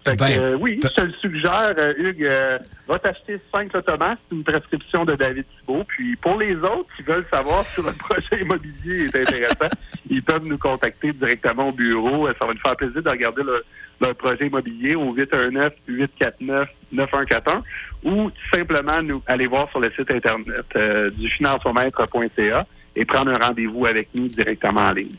Fait 0.05 0.12
que, 0.15 0.17
Ben, 0.17 0.39
euh, 0.41 0.57
oui, 0.60 0.79
je 0.83 0.88
te 0.89 1.01
le 1.01 1.12
suggère, 1.13 1.74
euh, 1.77 1.93
Hugues, 1.98 2.25
euh, 2.25 2.57
va 2.88 3.00
t'acheter 3.00 3.39
cinq 3.53 3.74
automax, 3.74 4.19
c'est 4.29 4.36
une 4.36 4.43
prescription 4.43 5.05
de 5.05 5.15
David 5.15 5.45
Thibault. 5.60 5.86
Puis 5.88 6.17
pour 6.17 6.38
les 6.38 6.55
autres 6.57 6.89
qui 6.98 7.03
veulent 7.03 7.25
savoir 7.31 7.63
si 7.67 7.81
le 7.81 7.93
projet 7.93 8.41
immobilier 8.41 9.05
est 9.05 9.15
intéressant, 9.15 9.69
ils 10.10 10.22
peuvent 10.22 10.45
nous 10.45 10.57
contacter 10.57 11.13
directement 11.13 11.69
au 11.69 11.72
bureau. 11.72 12.27
Euh, 12.27 12.33
Ça 12.38 12.45
va 12.45 12.53
nous 12.53 12.60
faire 12.60 12.75
plaisir 12.75 13.01
de 13.01 13.10
regarder 13.10 13.43
le- 13.43 13.63
leur 14.01 14.13
projet 14.15 14.48
immobilier 14.48 14.95
au 14.95 15.13
819-849-9141 15.15 17.62
ou 18.03 18.29
tout 18.29 18.50
simplement 18.57 19.01
nous 19.01 19.22
aller 19.27 19.48
voir 19.48 19.69
sur 19.69 19.79
le 19.79 19.91
site 19.91 20.12
internet 20.12 20.65
euh, 20.75 21.10
du 21.12 21.29
financiomètre.ca 21.29 22.65
et 22.95 23.05
prendre 23.05 23.31
un 23.31 23.38
rendez-vous 23.38 23.86
avec 23.86 24.10
nous 24.15 24.27
directement 24.27 24.81
en 24.81 24.91
ligne. 24.91 25.15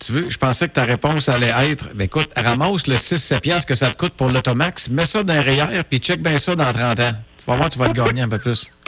Tu 0.00 0.12
veux, 0.12 0.28
je 0.30 0.38
pensais 0.38 0.66
que 0.66 0.72
ta 0.72 0.84
réponse 0.84 1.28
allait 1.28 1.52
être, 1.70 1.94
ben 1.94 2.04
écoute, 2.04 2.30
ramasse 2.34 2.86
le 2.86 2.94
6-7 2.94 3.40
piastres 3.40 3.68
que 3.68 3.74
ça 3.74 3.90
te 3.90 3.96
coûte 3.96 4.14
pour 4.14 4.30
l'Automax, 4.30 4.88
mets 4.88 5.04
ça 5.04 5.22
dans 5.22 5.34
un 5.34 5.42
REER, 5.42 5.82
puis 5.88 5.98
check 5.98 6.22
bien 6.22 6.38
ça 6.38 6.56
dans 6.56 6.72
30 6.72 7.00
ans. 7.00 7.12
Tu 7.36 7.44
vas 7.44 7.56
voir, 7.56 7.68
tu 7.68 7.78
vas 7.78 7.88
te 7.88 7.92
gagner 7.92 8.22
un 8.22 8.28
peu 8.28 8.38
plus. 8.38 8.70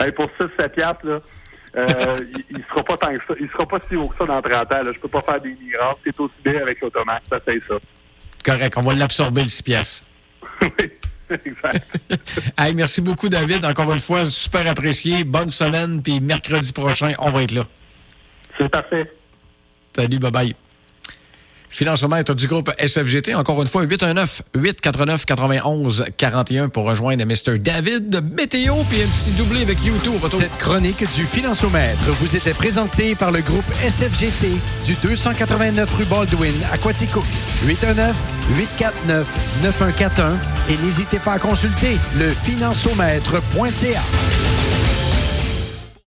Hey, 0.00 0.12
pour 0.12 0.28
6-7 0.38 0.68
piastres, 0.68 1.06
là, 1.06 1.20
euh, 1.76 2.16
il, 2.50 2.58
il 2.58 2.64
sera 2.68 2.82
pas 2.82 2.96
tant 2.98 3.16
que 3.16 3.24
ça. 3.26 3.34
Il 3.40 3.48
sera 3.48 3.66
pas 3.66 3.78
si 3.88 3.96
haut 3.96 4.06
que 4.08 4.16
ça 4.18 4.26
dans 4.26 4.42
30 4.42 4.72
ans. 4.72 4.82
Là. 4.82 4.92
Je 4.92 4.98
peux 4.98 5.08
pas 5.08 5.22
faire 5.22 5.40
des 5.40 5.56
miracles. 5.62 6.00
C'est 6.04 6.20
aussi 6.20 6.34
bien 6.44 6.60
avec 6.60 6.80
l'automax. 6.80 7.22
Ça 7.30 7.40
fait 7.40 7.60
ça. 7.66 7.74
Correct, 8.44 8.74
on 8.76 8.82
va 8.82 8.94
l'absorber 8.94 9.42
le 9.42 9.48
6 9.48 9.62
piastres. 9.62 10.06
oui, 10.62 10.90
exact. 11.44 11.98
Hey, 12.58 12.74
merci 12.74 13.00
beaucoup, 13.00 13.28
David. 13.28 13.64
Encore 13.64 13.92
une 13.92 14.00
fois, 14.00 14.24
super 14.24 14.66
apprécié. 14.68 15.24
Bonne 15.24 15.50
semaine, 15.50 16.02
puis 16.02 16.20
mercredi 16.20 16.72
prochain, 16.72 17.12
on 17.18 17.30
va 17.30 17.42
être 17.42 17.52
là. 17.52 17.66
C'est 18.58 18.68
parfait. 18.68 19.10
Salut, 19.96 20.18
bye-bye. 20.18 20.54
Financemètre 21.70 22.34
du 22.34 22.46
groupe 22.46 22.70
SFGT, 22.78 23.34
encore 23.34 23.62
une 23.62 23.66
fois, 23.66 23.86
819-849-91-41 23.86 26.68
pour 26.68 26.84
rejoindre 26.84 27.24
Mr. 27.24 27.58
David 27.58 28.22
Météo, 28.36 28.74
puis 28.90 29.00
un 29.02 29.06
petit 29.06 29.30
doublé 29.32 29.62
avec 29.62 29.82
YouTube. 29.84 30.20
Cette 30.28 30.56
chronique 30.58 31.02
du 31.14 31.24
Financiomètre 31.24 32.04
vous 32.20 32.36
était 32.36 32.52
présentée 32.52 33.14
par 33.14 33.32
le 33.32 33.40
groupe 33.40 33.64
SFGT 33.82 34.50
du 34.84 34.94
289 35.02 35.90
rue 35.94 36.04
Baldwin 36.04 36.52
à 36.72 36.78
Quaticook. 36.78 37.24
819-849-9141 37.64 40.34
et 40.68 40.76
n'hésitez 40.84 41.18
pas 41.18 41.32
à 41.32 41.38
consulter 41.38 41.96
le 42.18 42.32
financiomètre.ca. 42.42 44.02